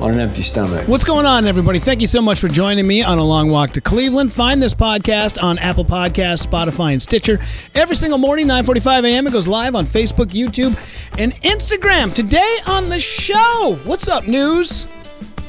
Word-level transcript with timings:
on 0.00 0.12
an 0.12 0.20
empty 0.20 0.42
stomach. 0.42 0.88
What's 0.88 1.04
going 1.04 1.26
on, 1.26 1.46
everybody? 1.46 1.78
Thank 1.78 2.00
you 2.00 2.06
so 2.06 2.22
much 2.22 2.40
for 2.40 2.48
joining 2.48 2.86
me 2.86 3.02
on 3.02 3.18
a 3.18 3.24
long 3.24 3.50
walk 3.50 3.72
to 3.72 3.80
Cleveland. 3.80 4.32
Find 4.32 4.62
this 4.62 4.74
podcast 4.74 5.42
on 5.42 5.58
Apple 5.58 5.84
Podcasts, 5.84 6.46
Spotify, 6.46 6.92
and 6.92 7.02
Stitcher 7.02 7.38
every 7.74 7.96
single 7.96 8.18
morning, 8.18 8.46
9:45 8.46 9.04
a.m. 9.04 9.26
It 9.26 9.32
goes 9.32 9.46
live 9.46 9.74
on 9.74 9.86
Facebook, 9.86 10.28
YouTube, 10.28 10.76
and 11.18 11.34
Instagram. 11.42 12.14
Today 12.14 12.56
on 12.66 12.88
the 12.88 13.00
show, 13.00 13.78
what's 13.84 14.08
up, 14.08 14.26
news? 14.26 14.84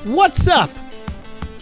What's 0.04 0.48
up? 0.48 0.70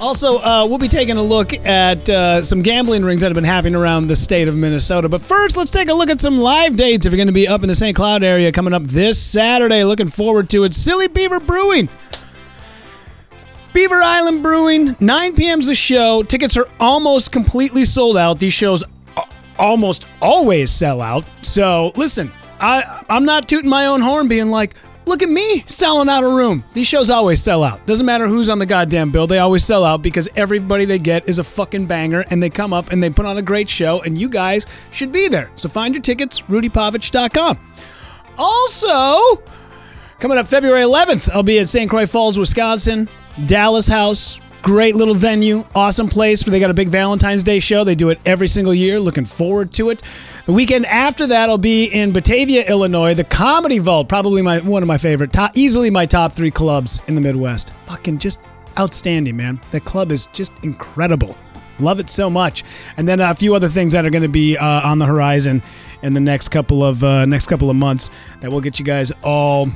Also, 0.02 0.38
uh, 0.38 0.66
we'll 0.66 0.78
be 0.78 0.88
taking 0.88 1.18
a 1.18 1.22
look 1.22 1.54
at 1.68 2.10
uh, 2.10 2.42
some 2.42 2.62
gambling 2.62 3.04
rings 3.04 3.20
that 3.20 3.28
have 3.28 3.36
been 3.36 3.44
happening 3.44 3.76
around 3.76 4.08
the 4.08 4.16
state 4.16 4.48
of 4.48 4.56
Minnesota. 4.56 5.10
But 5.10 5.22
first, 5.22 5.58
let's 5.58 5.72
take 5.72 5.90
a 5.90 5.94
look 5.94 6.10
at 6.10 6.22
some 6.22 6.38
live 6.38 6.78
dates 6.78 7.06
if 7.06 7.12
you're 7.12 7.18
going 7.18 7.28
to 7.28 7.34
be 7.34 7.50
up 7.50 7.64
in 7.64 7.68
the 7.68 7.76
St. 7.76 7.94
Cloud 7.94 8.24
area 8.24 8.50
coming 8.54 8.74
up 8.74 8.84
this 8.84 9.22
Saturday. 9.22 9.84
Looking 9.84 10.08
forward 10.08 10.50
to 10.52 10.64
it. 10.64 10.74
Silly 10.74 11.10
Beaver 11.10 11.42
Brewing. 11.42 11.90
Beaver 13.74 14.02
Island 14.02 14.42
Brewing, 14.42 14.96
9 15.00 15.36
p.m.'s 15.36 15.68
the 15.68 15.76
show. 15.76 16.24
Tickets 16.24 16.58
are 16.58 16.68
almost 16.80 17.32
completely 17.32 17.86
sold 17.86 18.18
out. 18.18 18.40
These 18.40 18.54
shows 18.54 18.84
almost 19.60 20.08
always 20.22 20.72
sell 20.72 21.02
out. 21.02 21.26
So 21.44 21.92
listen, 21.96 22.32
I 22.60 23.04
I'm 23.10 23.26
not 23.26 23.48
tooting 23.48 23.70
my 23.70 23.86
own 23.86 24.02
horn, 24.02 24.28
being 24.28 24.50
like, 24.50 24.74
look 25.06 25.22
at 25.22 25.30
me 25.30 25.64
selling 25.68 26.10
out 26.10 26.24
a 26.24 26.28
room. 26.28 26.64
These 26.74 26.88
shows 26.88 27.10
always 27.10 27.42
sell 27.44 27.64
out. 27.64 27.86
Doesn't 27.86 28.06
matter 28.06 28.28
who's 28.28 28.50
on 28.50 28.58
the 28.58 28.66
goddamn 28.66 29.12
bill, 29.12 29.28
they 29.28 29.40
always 29.40 29.64
sell 29.64 29.86
out 29.86 30.02
because 30.02 30.28
everybody 30.36 30.86
they 30.86 31.00
get 31.00 31.30
is 31.30 31.38
a 31.38 31.44
fucking 31.44 31.86
banger, 31.86 32.22
and 32.30 32.42
they 32.42 32.50
come 32.50 32.74
up 32.74 32.92
and 32.92 33.04
they 33.04 33.10
put 33.10 33.26
on 33.28 33.38
a 33.38 33.42
great 33.42 33.70
show, 33.70 34.02
and 34.02 34.18
you 34.18 34.30
guys 34.30 34.66
should 34.92 35.12
be 35.12 35.28
there. 35.28 35.52
So 35.56 35.70
find 35.70 35.94
your 35.94 36.02
tickets, 36.02 36.42
rudypovich.com. 36.42 37.60
Also, 38.38 39.44
Coming 40.20 40.38
up 40.38 40.48
February 40.50 40.84
11th, 40.84 41.30
I'll 41.34 41.44
be 41.44 41.60
at 41.60 41.70
St. 41.70 41.90
Croix 41.90 42.06
Falls, 42.06 42.38
Wisconsin, 42.38 43.08
Dalles 43.46 43.88
House. 43.88 44.40
Great 44.62 44.94
little 44.94 45.16
venue, 45.16 45.66
awesome 45.74 46.10
place 46.10 46.44
they 46.44 46.60
got 46.60 46.70
a 46.70 46.74
big 46.74 46.90
Valentine's 46.90 47.44
Day 47.44 47.62
show. 47.62 47.86
They 47.86 47.96
do 47.96 48.10
it 48.10 48.20
every 48.26 48.48
single 48.48 48.74
year. 48.74 49.00
Looking 49.00 49.24
forward 49.24 49.72
to 49.74 49.90
it. 49.90 50.04
The 50.46 50.52
weekend 50.52 50.86
after 50.86 51.26
that, 51.28 51.50
I'll 51.50 51.58
be 51.58 51.86
in 51.86 52.12
Batavia, 52.12 52.68
Illinois, 52.68 53.14
the 53.14 53.24
Comedy 53.24 53.80
Vault, 53.80 54.10
probably 54.10 54.42
my 54.42 54.60
one 54.60 54.84
of 54.84 54.88
my 54.88 54.98
favorite, 54.98 55.32
top, 55.32 55.52
easily 55.56 55.90
my 55.90 56.06
top 56.06 56.34
three 56.34 56.52
clubs 56.52 57.02
in 57.08 57.16
the 57.16 57.22
Midwest. 57.22 57.72
Fucking 57.86 58.18
just 58.18 58.42
outstanding, 58.78 59.38
man. 59.38 59.62
That 59.72 59.86
club 59.86 60.12
is 60.12 60.28
just 60.28 60.52
incredible. 60.64 61.38
Love 61.80 62.02
it 62.02 62.10
so 62.10 62.30
much. 62.30 62.66
And 62.98 63.08
then 63.08 63.22
a 63.22 63.34
few 63.34 63.56
other 63.56 63.70
things 63.70 63.94
that 63.94 64.06
are 64.06 64.10
going 64.10 64.24
to 64.24 64.28
be 64.28 64.58
uh, 64.58 64.90
on 64.90 65.00
the 65.00 65.06
horizon 65.06 65.62
in 66.02 66.14
the 66.14 66.20
next 66.20 66.50
couple 66.50 66.84
of 66.84 67.04
uh, 67.04 67.26
next 67.26 67.48
couple 67.48 67.70
of 67.70 67.78
months 67.78 68.10
that 68.42 68.52
will 68.52 68.62
get 68.62 68.78
you 68.78 68.86
guys 68.86 69.14
all 69.24 69.70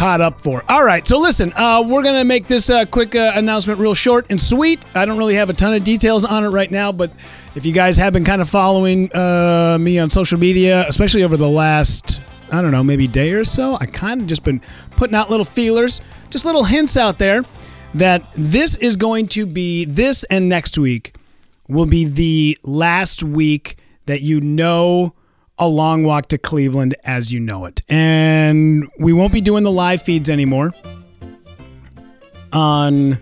caught 0.00 0.22
up 0.22 0.40
for. 0.40 0.64
All 0.66 0.82
right, 0.82 1.06
so 1.06 1.18
listen, 1.18 1.52
uh, 1.52 1.84
we're 1.86 2.02
gonna 2.02 2.24
make 2.24 2.46
this 2.46 2.70
uh, 2.70 2.86
quick 2.86 3.14
uh, 3.14 3.32
announcement 3.34 3.78
real 3.78 3.92
short 3.92 4.24
and 4.30 4.40
sweet. 4.40 4.82
I 4.94 5.04
don't 5.04 5.18
really 5.18 5.34
have 5.34 5.50
a 5.50 5.52
ton 5.52 5.74
of 5.74 5.84
details 5.84 6.24
on 6.24 6.42
it 6.42 6.48
right 6.48 6.70
now, 6.70 6.90
but 6.90 7.10
if 7.54 7.66
you 7.66 7.72
guys 7.74 7.98
have 7.98 8.14
been 8.14 8.24
kind 8.24 8.40
of 8.40 8.48
following 8.48 9.14
uh, 9.14 9.76
me 9.78 9.98
on 9.98 10.08
social 10.08 10.38
media, 10.38 10.86
especially 10.88 11.22
over 11.22 11.36
the 11.36 11.50
last, 11.50 12.22
I 12.50 12.62
don't 12.62 12.70
know, 12.70 12.82
maybe 12.82 13.08
day 13.08 13.32
or 13.32 13.44
so, 13.44 13.76
I 13.78 13.84
kind 13.84 14.22
of 14.22 14.26
just 14.26 14.42
been 14.42 14.62
putting 14.92 15.14
out 15.14 15.28
little 15.28 15.44
feelers, 15.44 16.00
just 16.30 16.46
little 16.46 16.64
hints 16.64 16.96
out 16.96 17.18
there 17.18 17.44
that 17.92 18.22
this 18.34 18.76
is 18.76 18.96
going 18.96 19.28
to 19.28 19.44
be 19.44 19.84
this 19.84 20.24
and 20.24 20.48
next 20.48 20.78
week 20.78 21.14
will 21.68 21.84
be 21.84 22.06
the 22.06 22.56
last 22.62 23.22
week 23.22 23.76
that 24.06 24.22
you 24.22 24.40
know 24.40 25.12
a 25.60 25.68
long 25.68 26.02
walk 26.02 26.28
to 26.28 26.38
Cleveland 26.38 26.96
as 27.04 27.32
you 27.32 27.38
know 27.38 27.66
it. 27.66 27.82
And 27.88 28.88
we 28.98 29.12
won't 29.12 29.32
be 29.32 29.42
doing 29.42 29.62
the 29.62 29.70
live 29.70 30.02
feeds 30.02 30.28
anymore 30.28 30.72
on 32.52 33.18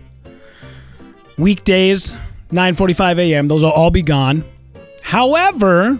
weekdays 1.37 2.13
9:45 2.51 3.19
a.m. 3.19 3.47
Those 3.47 3.63
will 3.63 3.71
all 3.71 3.91
be 3.91 4.01
gone. 4.01 4.43
However, 5.03 5.99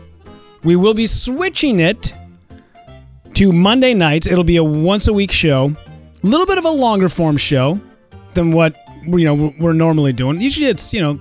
we 0.63 0.75
will 0.75 0.93
be 0.93 1.05
switching 1.05 1.79
it 1.79 2.13
to 3.35 3.51
Monday 3.51 3.93
nights. 3.93 4.25
It'll 4.25 4.43
be 4.43 4.57
a 4.57 4.63
once 4.63 5.07
a 5.07 5.13
week 5.13 5.31
show. 5.31 5.73
A 6.23 6.27
little 6.27 6.47
bit 6.47 6.57
of 6.57 6.65
a 6.65 6.71
longer 6.71 7.09
form 7.09 7.37
show 7.37 7.79
than 8.33 8.51
what 8.51 8.75
you 9.05 9.25
know 9.25 9.53
we're 9.59 9.73
normally 9.73 10.13
doing. 10.13 10.41
Usually 10.41 10.67
it's, 10.67 10.93
you 10.93 11.01
know, 11.01 11.19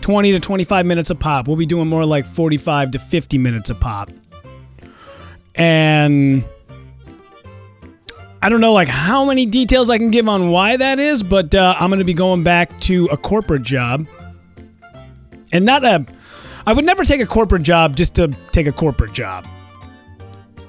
20 0.00 0.32
to 0.32 0.40
25 0.40 0.86
minutes 0.86 1.10
a 1.10 1.14
pop. 1.14 1.48
We'll 1.48 1.56
be 1.56 1.66
doing 1.66 1.88
more 1.88 2.04
like 2.04 2.24
45 2.24 2.92
to 2.92 2.98
50 2.98 3.38
minutes 3.38 3.70
a 3.70 3.74
pop. 3.74 4.10
And 5.56 6.44
I 8.42 8.48
don't 8.48 8.60
know 8.60 8.72
like 8.72 8.88
how 8.88 9.24
many 9.24 9.46
details 9.46 9.90
I 9.90 9.98
can 9.98 10.10
give 10.10 10.28
on 10.28 10.50
why 10.50 10.76
that 10.76 10.98
is, 10.98 11.22
but 11.22 11.54
uh, 11.54 11.74
I'm 11.78 11.90
going 11.90 11.98
to 11.98 12.04
be 12.04 12.14
going 12.14 12.42
back 12.42 12.78
to 12.80 13.06
a 13.06 13.16
corporate 13.16 13.62
job. 13.62 14.06
And 15.52 15.64
not 15.64 15.84
a 15.84 16.04
I 16.66 16.72
would 16.72 16.84
never 16.84 17.04
take 17.04 17.20
a 17.20 17.26
corporate 17.26 17.62
job 17.62 17.96
just 17.96 18.16
to 18.16 18.28
take 18.50 18.66
a 18.66 18.72
corporate 18.72 19.12
job. 19.12 19.46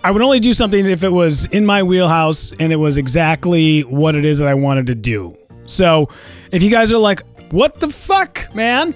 I 0.04 0.12
would 0.12 0.22
only 0.22 0.40
do 0.40 0.54
something 0.54 0.86
if 0.86 1.04
it 1.04 1.10
was 1.10 1.48
in 1.48 1.66
my 1.66 1.82
wheelhouse 1.82 2.54
and 2.60 2.72
it 2.72 2.76
was 2.76 2.98
exactly 2.98 3.82
what 3.82 4.16
it 4.16 4.24
is 4.24 4.38
that 4.38 4.48
I 4.48 4.54
wanted 4.54 4.88
to 4.88 4.96
do. 4.96 5.36
So, 5.66 6.08
if 6.52 6.64
you 6.64 6.70
guys 6.70 6.94
are 6.94 7.00
like, 7.00 7.24
"What 7.52 7.80
the 7.80 7.90
fuck, 7.90 8.54
man?" 8.56 8.94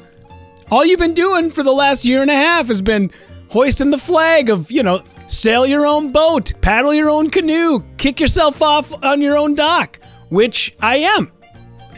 all 0.71 0.85
you've 0.85 0.99
been 0.99 1.13
doing 1.13 1.51
for 1.51 1.63
the 1.63 1.71
last 1.71 2.05
year 2.05 2.21
and 2.21 2.31
a 2.31 2.35
half 2.35 2.67
has 2.67 2.81
been 2.81 3.11
hoisting 3.49 3.91
the 3.91 3.97
flag 3.97 4.49
of, 4.49 4.71
you 4.71 4.81
know, 4.81 5.03
sail 5.31 5.65
your 5.65 5.85
own 5.85 6.11
boat, 6.11 6.53
paddle 6.61 6.93
your 6.93 7.09
own 7.09 7.29
canoe, 7.29 7.83
kick 7.97 8.19
yourself 8.19 8.61
off 8.61 8.93
on 9.03 9.21
your 9.21 9.37
own 9.37 9.55
dock, 9.55 9.99
which 10.29 10.75
I 10.81 10.97
am. 10.97 11.31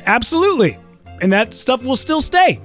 Absolutely. 0.05 0.77
And 1.21 1.33
that 1.33 1.53
stuff 1.53 1.83
will 1.83 1.95
still 1.95 2.21
stay. 2.21 2.61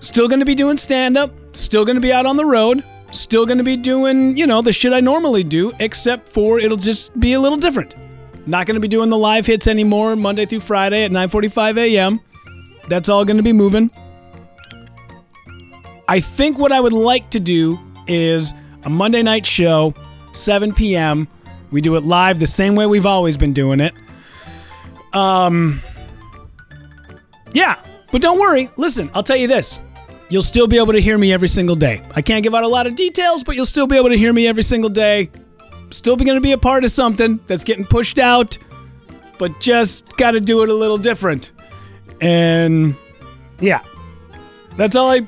Still 0.00 0.28
going 0.28 0.40
to 0.40 0.46
be 0.46 0.54
doing 0.54 0.78
stand 0.78 1.16
up, 1.16 1.30
still 1.52 1.84
going 1.84 1.96
to 1.96 2.00
be 2.00 2.12
out 2.12 2.26
on 2.26 2.36
the 2.36 2.44
road, 2.44 2.82
still 3.12 3.46
going 3.46 3.58
to 3.58 3.64
be 3.64 3.76
doing, 3.76 4.36
you 4.36 4.46
know, 4.46 4.62
the 4.62 4.72
shit 4.72 4.92
I 4.92 5.00
normally 5.00 5.44
do, 5.44 5.72
except 5.78 6.28
for 6.28 6.58
it'll 6.58 6.76
just 6.76 7.18
be 7.18 7.34
a 7.34 7.40
little 7.40 7.58
different. 7.58 7.94
Not 8.46 8.66
going 8.66 8.74
to 8.76 8.80
be 8.80 8.88
doing 8.88 9.10
the 9.10 9.18
live 9.18 9.46
hits 9.46 9.68
anymore 9.68 10.16
Monday 10.16 10.46
through 10.46 10.60
Friday 10.60 11.04
at 11.04 11.10
9:45 11.10 11.78
a.m. 11.78 12.20
That's 12.88 13.08
all 13.08 13.24
going 13.24 13.36
to 13.36 13.42
be 13.42 13.52
moving. 13.52 13.90
I 16.08 16.20
think 16.20 16.58
what 16.58 16.72
I 16.72 16.80
would 16.80 16.94
like 16.94 17.28
to 17.30 17.40
do 17.40 17.78
is 18.06 18.54
a 18.84 18.90
Monday 18.90 19.22
night 19.22 19.46
show, 19.46 19.94
7 20.32 20.74
p.m. 20.74 21.28
We 21.70 21.80
do 21.80 21.96
it 21.96 22.04
live 22.04 22.38
the 22.38 22.46
same 22.46 22.74
way 22.74 22.86
we've 22.86 23.06
always 23.06 23.36
been 23.36 23.52
doing 23.52 23.80
it. 23.80 23.94
Um, 25.12 25.80
yeah, 27.52 27.76
but 28.12 28.22
don't 28.22 28.38
worry. 28.38 28.70
Listen, 28.76 29.10
I'll 29.14 29.22
tell 29.22 29.36
you 29.36 29.48
this. 29.48 29.80
You'll 30.30 30.42
still 30.42 30.66
be 30.66 30.76
able 30.76 30.92
to 30.92 31.00
hear 31.00 31.16
me 31.16 31.32
every 31.32 31.48
single 31.48 31.76
day. 31.76 32.02
I 32.14 32.22
can't 32.22 32.42
give 32.42 32.54
out 32.54 32.64
a 32.64 32.68
lot 32.68 32.86
of 32.86 32.94
details, 32.94 33.42
but 33.42 33.56
you'll 33.56 33.64
still 33.66 33.86
be 33.86 33.96
able 33.96 34.10
to 34.10 34.18
hear 34.18 34.32
me 34.32 34.46
every 34.46 34.62
single 34.62 34.90
day. 34.90 35.30
Still 35.90 36.16
be 36.16 36.24
going 36.24 36.36
to 36.36 36.42
be 36.42 36.52
a 36.52 36.58
part 36.58 36.84
of 36.84 36.90
something 36.90 37.40
that's 37.46 37.64
getting 37.64 37.84
pushed 37.84 38.18
out, 38.18 38.58
but 39.38 39.58
just 39.60 40.16
got 40.18 40.32
to 40.32 40.40
do 40.40 40.62
it 40.62 40.68
a 40.68 40.74
little 40.74 40.98
different. 40.98 41.52
And 42.20 42.94
yeah, 43.60 43.82
that's 44.76 44.96
all 44.96 45.10
I 45.10 45.26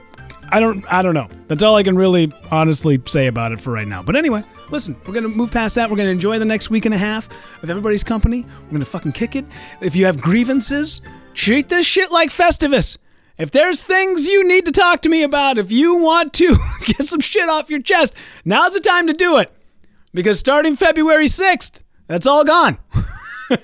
I 0.53 0.61
don't 0.61 0.85
I 0.93 1.03
don't 1.03 1.15
know. 1.15 1.29
That's 1.49 1.63
all 1.63 1.77
I 1.77 1.83
can 1.83 1.97
really 1.97 2.33
honestly 2.51 3.01
say 3.07 3.27
about 3.29 3.53
it 3.53 3.61
for 3.61 3.73
right 3.73 3.87
now. 3.87 4.03
But 4.03 4.17
anyway, 4.17 4.43
listen, 4.71 4.97
we're 5.07 5.15
gonna 5.15 5.29
move 5.29 5.53
past 5.53 5.77
that. 5.77 5.91
We're 5.91 5.97
gonna 5.97 6.11
enjoy 6.11 6.39
the 6.39 6.45
next 6.45 6.71
week 6.71 6.85
and 6.85 6.95
a 6.95 6.99
half 6.99 7.29
of 7.63 7.71
everybody's 7.71 8.03
company. 8.03 8.47
We're 8.65 8.73
gonna 8.73 8.85
fucking 8.85 9.13
kick 9.13 9.37
it. 9.37 9.45
If 9.81 9.95
you 9.95 10.07
have 10.07 10.21
grievances, 10.21 11.03
treat 11.35 11.69
this 11.69 11.87
shit 11.87 12.11
like 12.11 12.31
Festivus. 12.31 12.99
If 13.39 13.51
there's 13.51 13.83
things 13.83 14.27
you 14.27 14.47
need 14.47 14.67
to 14.67 14.73
talk 14.73 15.01
to 15.03 15.09
me 15.09 15.23
about, 15.23 15.57
if 15.57 15.73
you 15.73 15.97
want 15.97 16.35
to 16.35 16.57
get 16.85 17.05
some 17.05 17.21
shit 17.21 17.49
off 17.49 17.71
your 17.71 17.81
chest, 17.81 18.15
now's 18.45 18.75
the 18.75 18.81
time 18.81 19.07
to 19.07 19.15
do 19.15 19.39
it. 19.39 19.51
Because 20.13 20.39
starting 20.39 20.77
February 20.77 21.27
6th, 21.27 21.83
that's 22.07 22.27
all 22.27 22.45
gone. 22.45 22.77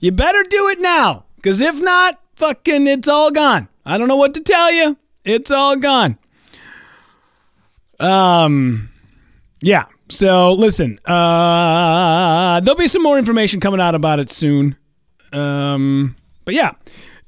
you 0.00 0.10
better 0.10 0.42
do 0.48 0.68
it 0.68 0.80
now. 0.80 1.26
Because 1.36 1.60
if 1.60 1.78
not, 1.80 2.18
fucking 2.44 2.86
it's 2.86 3.08
all 3.08 3.30
gone. 3.30 3.68
I 3.86 3.96
don't 3.96 4.08
know 4.08 4.16
what 4.16 4.34
to 4.34 4.40
tell 4.40 4.70
you. 4.70 4.98
It's 5.24 5.50
all 5.50 5.76
gone. 5.76 6.18
Um 7.98 8.90
yeah. 9.62 9.86
So 10.10 10.52
listen, 10.52 10.98
uh 11.06 12.60
there'll 12.60 12.78
be 12.78 12.88
some 12.88 13.02
more 13.02 13.18
information 13.18 13.60
coming 13.60 13.80
out 13.80 13.94
about 13.94 14.20
it 14.20 14.30
soon. 14.30 14.76
Um 15.32 16.16
but 16.44 16.54
yeah, 16.54 16.72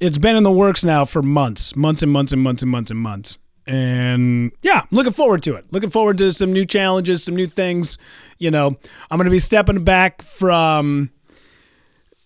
it's 0.01 0.19
been 0.19 0.37
in 0.37 0.43
the 0.43 0.53
works 0.53 0.85
now 0.85 1.07
for 1.07 1.23
months, 1.23 1.75
months 1.75 2.03
and 2.03 2.12
months 2.12 2.33
and 2.35 2.43
months 2.43 2.62
and 2.62 2.71
months 2.71 2.91
and 2.91 3.01
months. 3.01 3.39
And 3.67 4.53
yeah, 4.61 4.83
looking 4.91 5.12
forward 5.12 5.43
to 5.45 5.55
it. 5.55 5.65
Looking 5.73 5.91
forward 5.91 6.19
to 6.19 6.31
some 6.31 6.53
new 6.53 6.67
challenges, 6.67 7.25
some 7.25 7.35
new 7.35 7.47
things. 7.47 7.97
You 8.39 8.51
know, 8.51 8.77
I'm 9.11 9.17
going 9.19 9.25
to 9.25 9.31
be 9.31 9.41
stepping 9.41 9.83
back 9.83 10.23
from. 10.23 11.11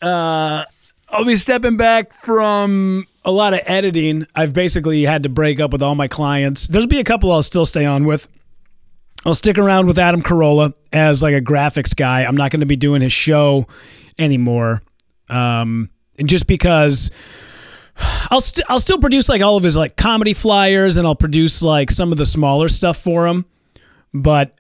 Uh, 0.03 0.65
I'll 1.11 1.25
be 1.25 1.37
stepping 1.37 1.77
back 1.77 2.13
from 2.13 3.07
a 3.25 3.33
lot 3.33 3.53
of 3.53 3.61
editing. 3.67 4.27
I've 4.35 4.55
basically 4.55 5.03
had 5.03 5.25
to 5.25 5.29
break 5.29 5.59
up 5.59 5.73
with 5.73 5.83
all 5.83 5.95
my 5.95 6.09
clients. 6.09 6.69
There's 6.69 6.87
be 6.87 7.01
a 7.01 7.05
couple 7.05 7.33
I'll 7.33 7.43
still 7.43 7.67
stay 7.67 7.85
on 7.85 8.05
with. 8.05 8.29
I'll 9.27 9.35
stick 9.35 9.59
around 9.59 9.87
with 9.87 9.99
Adam 9.99 10.23
Carolla 10.23 10.73
as 10.93 11.23
like 11.23 11.35
a 11.35 11.41
graphics 11.41 11.95
guy. 11.95 12.25
I'm 12.25 12.37
not 12.37 12.51
going 12.51 12.61
to 12.61 12.67
be 12.67 12.77
doing 12.77 13.03
his 13.03 13.13
show 13.13 13.67
anymore, 14.19 14.83
um, 15.29 15.91
and 16.19 16.29
just 16.29 16.47
because 16.47 17.11
I'll 18.31 18.41
st- 18.41 18.65
I'll 18.71 18.81
still 18.81 18.99
produce 18.99 19.29
like 19.29 19.43
all 19.43 19.57
of 19.57 19.63
his 19.63 19.77
like 19.77 19.97
comedy 19.97 20.33
flyers, 20.33 20.97
and 20.97 21.07
I'll 21.07 21.15
produce 21.15 21.63
like 21.63 21.91
some 21.91 22.13
of 22.13 22.19
the 22.19 22.25
smaller 22.25 22.69
stuff 22.69 22.97
for 22.97 23.27
him, 23.27 23.45
but 24.15 24.57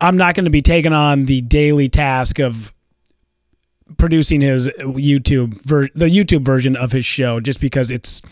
I'm 0.00 0.16
not 0.16 0.34
going 0.36 0.44
to 0.44 0.50
be 0.50 0.62
taking 0.62 0.92
on 0.92 1.24
the 1.24 1.40
daily 1.40 1.88
task 1.88 2.38
of 2.38 2.72
producing 3.98 4.40
his 4.40 4.68
YouTube 4.68 5.64
ver- 5.64 5.88
the 5.94 6.06
YouTube 6.06 6.44
version 6.44 6.76
of 6.76 6.92
his 6.92 7.04
show 7.04 7.40
just 7.40 7.60
because 7.60 7.90
it's 7.90 8.22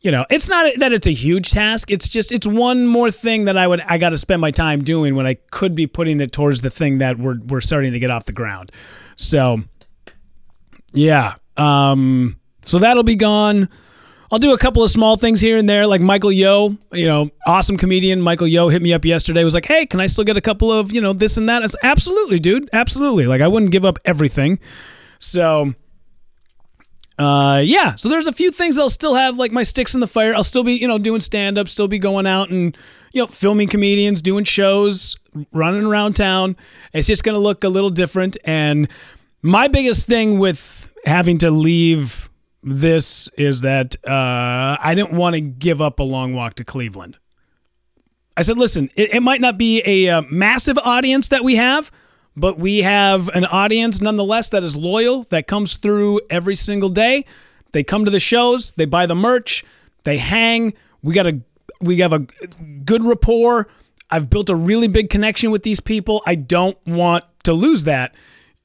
you 0.00 0.10
know 0.10 0.24
it's 0.30 0.48
not 0.48 0.72
that 0.78 0.92
it's 0.92 1.06
a 1.06 1.12
huge 1.12 1.50
task 1.50 1.90
it's 1.90 2.08
just 2.08 2.32
it's 2.32 2.46
one 2.46 2.86
more 2.86 3.10
thing 3.10 3.44
that 3.44 3.56
I 3.56 3.66
would 3.66 3.80
I 3.82 3.98
got 3.98 4.10
to 4.10 4.18
spend 4.18 4.40
my 4.40 4.50
time 4.50 4.82
doing 4.82 5.14
when 5.14 5.26
I 5.26 5.34
could 5.50 5.74
be 5.74 5.86
putting 5.86 6.20
it 6.20 6.32
towards 6.32 6.60
the 6.62 6.70
thing 6.70 6.98
that 6.98 7.18
we're 7.18 7.38
we're 7.46 7.60
starting 7.60 7.92
to 7.92 7.98
get 7.98 8.10
off 8.10 8.24
the 8.24 8.32
ground 8.32 8.72
so 9.16 9.62
yeah 10.92 11.34
um 11.56 12.38
so 12.62 12.78
that'll 12.78 13.02
be 13.02 13.16
gone 13.16 13.68
I'll 14.32 14.38
do 14.38 14.52
a 14.52 14.58
couple 14.58 14.84
of 14.84 14.90
small 14.90 15.16
things 15.16 15.40
here 15.40 15.56
and 15.56 15.68
there, 15.68 15.88
like 15.88 16.00
Michael 16.00 16.30
Yo, 16.30 16.76
you 16.92 17.04
know, 17.04 17.30
awesome 17.48 17.76
comedian. 17.76 18.20
Michael 18.20 18.46
Yo 18.46 18.68
hit 18.68 18.80
me 18.80 18.92
up 18.92 19.04
yesterday. 19.04 19.42
Was 19.42 19.54
like, 19.54 19.66
hey, 19.66 19.86
can 19.86 20.00
I 20.00 20.06
still 20.06 20.22
get 20.22 20.36
a 20.36 20.40
couple 20.40 20.70
of 20.70 20.92
you 20.92 21.00
know 21.00 21.12
this 21.12 21.36
and 21.36 21.48
that? 21.48 21.64
It's 21.64 21.74
absolutely, 21.82 22.38
dude, 22.38 22.70
absolutely. 22.72 23.26
Like 23.26 23.40
I 23.40 23.48
wouldn't 23.48 23.72
give 23.72 23.84
up 23.84 23.98
everything. 24.04 24.60
So, 25.20 25.74
uh, 27.18 27.62
yeah. 27.64 27.94
So 27.94 28.08
there's 28.08 28.26
a 28.26 28.32
few 28.32 28.50
things 28.50 28.78
I'll 28.78 28.90
still 28.90 29.14
have 29.14 29.36
like 29.36 29.52
my 29.52 29.62
sticks 29.62 29.94
in 29.94 30.00
the 30.00 30.08
fire. 30.08 30.34
I'll 30.34 30.42
still 30.42 30.64
be 30.64 30.72
you 30.72 30.88
know 30.88 30.98
doing 30.98 31.20
stand 31.20 31.58
up, 31.58 31.68
still 31.68 31.86
be 31.86 31.98
going 31.98 32.26
out 32.26 32.50
and 32.50 32.76
you 33.12 33.22
know 33.22 33.26
filming 33.28 33.68
comedians, 33.68 34.22
doing 34.22 34.44
shows, 34.44 35.16
running 35.52 35.84
around 35.84 36.16
town. 36.16 36.56
It's 36.92 37.06
just 37.06 37.22
gonna 37.22 37.38
look 37.38 37.62
a 37.62 37.68
little 37.68 37.90
different. 37.90 38.36
And 38.44 38.90
my 39.42 39.68
biggest 39.68 40.06
thing 40.06 40.38
with 40.38 40.92
having 41.04 41.38
to 41.38 41.50
leave 41.50 42.28
this 42.62 43.28
is 43.38 43.62
that 43.62 43.96
uh, 44.06 44.76
I 44.80 44.94
didn't 44.94 45.12
want 45.12 45.34
to 45.34 45.40
give 45.40 45.80
up 45.80 45.98
a 45.98 46.02
long 46.02 46.34
walk 46.34 46.54
to 46.54 46.64
Cleveland. 46.64 47.16
I 48.36 48.42
said, 48.42 48.58
listen, 48.58 48.90
it, 48.96 49.14
it 49.14 49.20
might 49.20 49.40
not 49.40 49.58
be 49.58 49.82
a 49.84 50.08
uh, 50.08 50.22
massive 50.30 50.78
audience 50.78 51.28
that 51.28 51.44
we 51.44 51.56
have, 51.56 51.90
but 52.40 52.58
we 52.58 52.78
have 52.78 53.28
an 53.28 53.44
audience 53.44 54.00
nonetheless 54.00 54.48
that 54.50 54.62
is 54.62 54.76
loyal, 54.76 55.24
that 55.30 55.46
comes 55.46 55.76
through 55.76 56.20
every 56.30 56.56
single 56.56 56.88
day. 56.88 57.24
They 57.72 57.84
come 57.84 58.04
to 58.04 58.10
the 58.10 58.20
shows, 58.20 58.72
they 58.72 58.86
buy 58.86 59.06
the 59.06 59.14
merch, 59.14 59.64
they 60.04 60.16
hang. 60.16 60.74
We 61.02 61.14
got 61.14 61.26
a 61.26 61.40
we 61.80 61.98
have 61.98 62.12
a 62.12 62.26
good 62.84 63.04
rapport. 63.04 63.68
I've 64.10 64.28
built 64.28 64.50
a 64.50 64.54
really 64.54 64.88
big 64.88 65.08
connection 65.08 65.50
with 65.50 65.62
these 65.62 65.80
people. 65.80 66.22
I 66.26 66.34
don't 66.34 66.76
want 66.86 67.24
to 67.44 67.52
lose 67.52 67.84
that. 67.84 68.14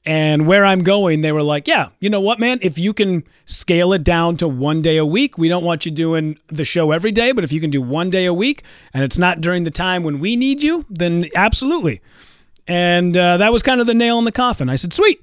And 0.04 0.46
where 0.46 0.64
I'm 0.64 0.84
going, 0.84 1.22
they 1.22 1.32
were 1.32 1.42
like, 1.42 1.66
yeah, 1.66 1.88
you 1.98 2.08
know 2.08 2.20
what, 2.20 2.38
man? 2.38 2.60
If 2.62 2.78
you 2.78 2.92
can 2.92 3.24
scale 3.44 3.92
it 3.92 4.04
down 4.04 4.36
to 4.36 4.46
one 4.46 4.80
day 4.80 4.98
a 4.98 5.04
week, 5.04 5.36
we 5.36 5.48
don't 5.48 5.64
want 5.64 5.84
you 5.84 5.90
doing 5.90 6.38
the 6.46 6.64
show 6.64 6.92
every 6.92 7.10
day, 7.10 7.32
but 7.32 7.42
if 7.42 7.50
you 7.50 7.60
can 7.60 7.70
do 7.70 7.82
one 7.82 8.08
day 8.08 8.24
a 8.24 8.32
week 8.32 8.62
and 8.94 9.02
it's 9.02 9.18
not 9.18 9.40
during 9.40 9.64
the 9.64 9.70
time 9.70 10.04
when 10.04 10.20
we 10.20 10.36
need 10.36 10.62
you, 10.62 10.86
then 10.88 11.26
absolutely. 11.34 12.00
And 12.68 13.16
uh, 13.16 13.36
that 13.36 13.52
was 13.52 13.62
kind 13.62 13.80
of 13.80 13.86
the 13.86 13.94
nail 13.94 14.18
in 14.18 14.24
the 14.24 14.32
coffin. 14.32 14.68
I 14.68 14.74
said, 14.74 14.92
sweet. 14.92 15.22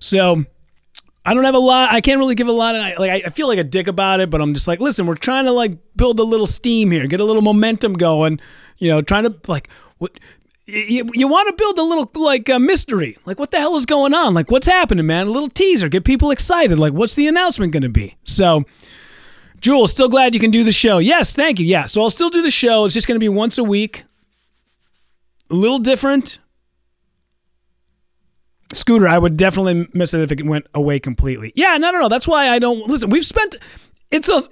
So 0.00 0.44
I 1.24 1.34
don't 1.34 1.44
have 1.44 1.54
a 1.54 1.58
lot. 1.58 1.92
I 1.92 2.00
can't 2.00 2.18
really 2.18 2.34
give 2.34 2.48
a 2.48 2.52
lot. 2.52 2.74
Of, 2.74 2.98
like 2.98 3.24
I 3.26 3.28
feel 3.28 3.48
like 3.48 3.58
a 3.58 3.64
dick 3.64 3.86
about 3.86 4.20
it, 4.20 4.30
but 4.30 4.40
I'm 4.40 4.54
just 4.54 4.68
like, 4.68 4.80
listen, 4.80 5.06
we're 5.06 5.14
trying 5.14 5.44
to 5.44 5.52
like 5.52 5.76
build 5.96 6.18
a 6.20 6.24
little 6.24 6.46
steam 6.46 6.90
here, 6.90 7.06
get 7.06 7.20
a 7.20 7.24
little 7.24 7.42
momentum 7.42 7.94
going. 7.94 8.40
You 8.78 8.90
know, 8.90 9.02
trying 9.02 9.24
to 9.24 9.34
like 9.48 9.68
what 9.98 10.18
you, 10.66 11.08
you 11.14 11.26
want 11.28 11.48
to 11.48 11.54
build 11.54 11.78
a 11.78 11.82
little 11.82 12.10
like 12.14 12.48
a 12.50 12.58
mystery 12.58 13.16
like 13.24 13.38
what 13.38 13.50
the 13.50 13.58
hell 13.58 13.74
is 13.76 13.86
going 13.86 14.12
on 14.12 14.34
like 14.34 14.50
what's 14.50 14.66
happening 14.66 15.06
man 15.06 15.26
a 15.26 15.30
little 15.30 15.48
teaser 15.48 15.88
get 15.88 16.04
people 16.04 16.30
excited 16.30 16.78
like 16.78 16.92
what's 16.92 17.14
the 17.14 17.26
announcement 17.26 17.72
going 17.72 17.82
to 17.82 17.88
be 17.88 18.18
so 18.22 18.66
Jewel, 19.60 19.88
still 19.88 20.08
glad 20.08 20.34
you 20.34 20.40
can 20.40 20.50
do 20.50 20.62
the 20.62 20.72
show. 20.72 20.98
Yes, 20.98 21.34
thank 21.34 21.58
you. 21.58 21.66
Yeah, 21.66 21.86
so 21.86 22.02
I'll 22.02 22.10
still 22.10 22.30
do 22.30 22.42
the 22.42 22.50
show. 22.50 22.84
It's 22.84 22.94
just 22.94 23.08
going 23.08 23.16
to 23.16 23.20
be 23.20 23.28
once 23.28 23.58
a 23.58 23.64
week. 23.64 24.04
A 25.50 25.54
little 25.54 25.78
different. 25.78 26.38
Scooter, 28.78 29.08
I 29.08 29.18
would 29.18 29.36
definitely 29.36 29.88
miss 29.92 30.14
it 30.14 30.20
if 30.20 30.32
it 30.32 30.44
went 30.46 30.66
away 30.74 30.98
completely. 30.98 31.52
Yeah, 31.54 31.76
no, 31.78 31.90
no, 31.90 32.00
no. 32.00 32.08
That's 32.08 32.28
why 32.28 32.48
I 32.48 32.58
don't 32.58 32.88
listen. 32.88 33.10
We've 33.10 33.24
spent. 33.24 33.56
It's 34.10 34.28
a. 34.28 34.42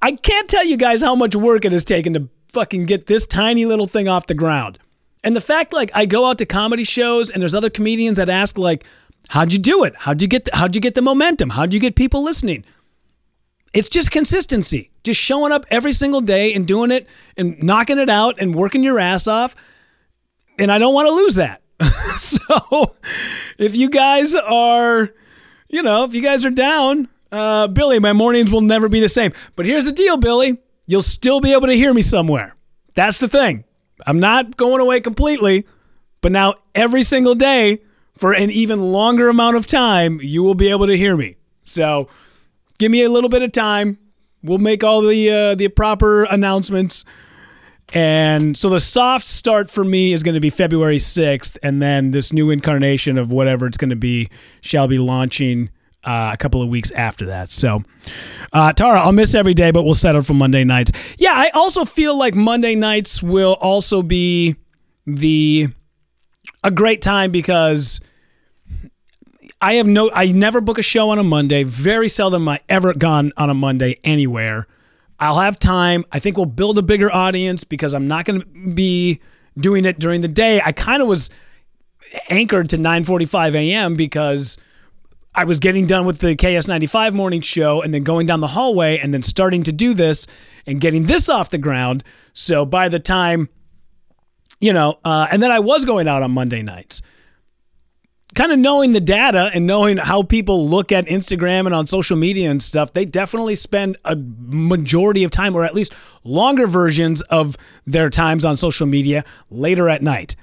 I 0.00 0.12
can't 0.12 0.48
tell 0.48 0.64
you 0.64 0.76
guys 0.76 1.02
how 1.02 1.14
much 1.14 1.36
work 1.36 1.64
it 1.64 1.72
has 1.72 1.84
taken 1.84 2.14
to 2.14 2.28
fucking 2.52 2.86
get 2.86 3.06
this 3.06 3.26
tiny 3.26 3.64
little 3.64 3.86
thing 3.86 4.08
off 4.08 4.26
the 4.26 4.34
ground. 4.34 4.78
And 5.24 5.36
the 5.36 5.40
fact, 5.40 5.72
like, 5.72 5.90
I 5.94 6.06
go 6.06 6.26
out 6.26 6.38
to 6.38 6.46
comedy 6.46 6.84
shows 6.84 7.30
and 7.30 7.40
there's 7.40 7.54
other 7.54 7.70
comedians 7.70 8.16
that 8.18 8.28
ask, 8.28 8.58
like, 8.58 8.84
how'd 9.28 9.52
you 9.52 9.58
do 9.58 9.84
it? 9.84 9.94
How'd 9.96 10.20
you 10.20 10.28
get 10.28 10.46
the, 10.46 10.50
how'd 10.54 10.74
you 10.74 10.80
get 10.80 10.94
the 10.94 11.02
momentum? 11.02 11.50
How'd 11.50 11.72
you 11.72 11.80
get 11.80 11.94
people 11.94 12.24
listening? 12.24 12.64
It's 13.72 13.88
just 13.88 14.10
consistency. 14.10 14.90
Just 15.04 15.20
showing 15.20 15.52
up 15.52 15.64
every 15.70 15.92
single 15.92 16.20
day 16.20 16.52
and 16.54 16.66
doing 16.66 16.90
it 16.90 17.08
and 17.36 17.62
knocking 17.62 17.98
it 17.98 18.10
out 18.10 18.36
and 18.38 18.54
working 18.54 18.82
your 18.82 18.98
ass 18.98 19.26
off. 19.26 19.56
And 20.58 20.70
I 20.70 20.78
don't 20.78 20.94
want 20.94 21.08
to 21.08 21.14
lose 21.14 21.36
that. 21.36 21.61
so 22.16 22.94
if 23.58 23.76
you 23.76 23.90
guys 23.90 24.34
are, 24.34 25.10
you 25.68 25.82
know, 25.82 26.04
if 26.04 26.14
you 26.14 26.22
guys 26.22 26.44
are 26.44 26.50
down, 26.50 27.08
uh, 27.30 27.68
Billy, 27.68 27.98
my 27.98 28.12
mornings 28.12 28.52
will 28.52 28.60
never 28.60 28.88
be 28.88 29.00
the 29.00 29.08
same. 29.08 29.32
But 29.56 29.66
here's 29.66 29.84
the 29.84 29.92
deal, 29.92 30.16
Billy. 30.16 30.58
You'll 30.86 31.02
still 31.02 31.40
be 31.40 31.52
able 31.52 31.66
to 31.68 31.74
hear 31.74 31.94
me 31.94 32.02
somewhere. 32.02 32.56
That's 32.94 33.18
the 33.18 33.28
thing. 33.28 33.64
I'm 34.06 34.20
not 34.20 34.56
going 34.56 34.80
away 34.80 35.00
completely, 35.00 35.66
but 36.20 36.32
now 36.32 36.54
every 36.74 37.02
single 37.02 37.34
day 37.34 37.80
for 38.16 38.32
an 38.32 38.50
even 38.50 38.92
longer 38.92 39.28
amount 39.28 39.56
of 39.56 39.66
time, 39.66 40.20
you 40.22 40.42
will 40.42 40.54
be 40.54 40.68
able 40.68 40.86
to 40.86 40.96
hear 40.96 41.16
me. 41.16 41.36
So 41.64 42.08
give 42.78 42.90
me 42.90 43.02
a 43.02 43.08
little 43.08 43.30
bit 43.30 43.42
of 43.42 43.52
time. 43.52 43.98
We'll 44.42 44.58
make 44.58 44.82
all 44.82 45.02
the 45.02 45.30
uh, 45.30 45.54
the 45.54 45.68
proper 45.68 46.24
announcements. 46.24 47.04
And 47.94 48.56
so 48.56 48.70
the 48.70 48.80
soft 48.80 49.26
start 49.26 49.70
for 49.70 49.84
me 49.84 50.12
is 50.12 50.22
going 50.22 50.34
to 50.34 50.40
be 50.40 50.50
February 50.50 50.96
6th, 50.96 51.58
and 51.62 51.82
then 51.82 52.10
this 52.10 52.32
new 52.32 52.50
incarnation 52.50 53.18
of 53.18 53.30
whatever 53.30 53.66
it's 53.66 53.76
going 53.76 53.90
to 53.90 53.96
be 53.96 54.28
shall 54.62 54.88
be 54.88 54.98
launching 54.98 55.70
uh, 56.04 56.30
a 56.32 56.36
couple 56.36 56.62
of 56.62 56.68
weeks 56.68 56.90
after 56.92 57.26
that. 57.26 57.50
So, 57.50 57.82
uh, 58.52 58.72
Tara, 58.72 59.00
I'll 59.00 59.12
miss 59.12 59.34
every 59.34 59.54
day, 59.54 59.70
but 59.70 59.84
we'll 59.84 59.94
settle 59.94 60.22
for 60.22 60.34
Monday 60.34 60.64
nights. 60.64 60.90
Yeah, 61.18 61.32
I 61.34 61.50
also 61.50 61.84
feel 61.84 62.18
like 62.18 62.34
Monday 62.34 62.74
nights 62.74 63.22
will 63.22 63.56
also 63.60 64.02
be 64.02 64.56
the 65.06 65.68
a 66.64 66.70
great 66.70 67.02
time 67.02 67.30
because 67.30 68.00
I 69.60 69.74
have 69.74 69.86
no, 69.86 70.10
I 70.12 70.26
never 70.32 70.60
book 70.60 70.78
a 70.78 70.82
show 70.82 71.10
on 71.10 71.18
a 71.18 71.24
Monday. 71.24 71.62
Very 71.62 72.08
seldom 72.08 72.48
I 72.48 72.60
ever 72.68 72.94
gone 72.94 73.32
on 73.36 73.50
a 73.50 73.54
Monday 73.54 73.98
anywhere. 74.02 74.66
I'll 75.22 75.38
have 75.38 75.56
time. 75.56 76.04
I 76.10 76.18
think 76.18 76.36
we'll 76.36 76.46
build 76.46 76.78
a 76.78 76.82
bigger 76.82 77.10
audience 77.12 77.62
because 77.62 77.94
I'm 77.94 78.08
not 78.08 78.24
going 78.24 78.40
to 78.40 78.74
be 78.74 79.20
doing 79.56 79.84
it 79.84 80.00
during 80.00 80.20
the 80.20 80.26
day. 80.26 80.60
I 80.64 80.72
kind 80.72 81.00
of 81.00 81.06
was 81.06 81.30
anchored 82.28 82.68
to 82.70 82.76
9:45 82.76 83.54
a.m. 83.54 83.94
because 83.94 84.58
I 85.32 85.44
was 85.44 85.60
getting 85.60 85.86
done 85.86 86.06
with 86.06 86.18
the 86.18 86.34
KS95 86.34 87.14
morning 87.14 87.40
show 87.40 87.82
and 87.82 87.94
then 87.94 88.02
going 88.02 88.26
down 88.26 88.40
the 88.40 88.48
hallway 88.48 88.98
and 88.98 89.14
then 89.14 89.22
starting 89.22 89.62
to 89.62 89.70
do 89.70 89.94
this 89.94 90.26
and 90.66 90.80
getting 90.80 91.06
this 91.06 91.28
off 91.28 91.50
the 91.50 91.58
ground. 91.58 92.02
So 92.32 92.66
by 92.66 92.88
the 92.88 92.98
time, 92.98 93.48
you 94.60 94.72
know, 94.72 94.98
uh, 95.04 95.28
and 95.30 95.40
then 95.40 95.52
I 95.52 95.60
was 95.60 95.84
going 95.84 96.08
out 96.08 96.24
on 96.24 96.32
Monday 96.32 96.62
nights. 96.62 97.00
Kind 98.34 98.50
of 98.50 98.58
knowing 98.58 98.92
the 98.92 99.00
data 99.00 99.50
and 99.52 99.66
knowing 99.66 99.98
how 99.98 100.22
people 100.22 100.66
look 100.68 100.90
at 100.90 101.06
Instagram 101.06 101.66
and 101.66 101.74
on 101.74 101.86
social 101.86 102.16
media 102.16 102.50
and 102.50 102.62
stuff, 102.62 102.92
they 102.92 103.04
definitely 103.04 103.54
spend 103.54 103.98
a 104.04 104.16
majority 104.16 105.22
of 105.24 105.30
time, 105.30 105.54
or 105.54 105.64
at 105.64 105.74
least 105.74 105.92
longer 106.24 106.66
versions 106.66 107.20
of 107.22 107.56
their 107.86 108.08
times 108.08 108.44
on 108.44 108.56
social 108.56 108.86
media 108.86 109.24
later 109.50 109.88
at 109.88 110.02
night. 110.02 110.34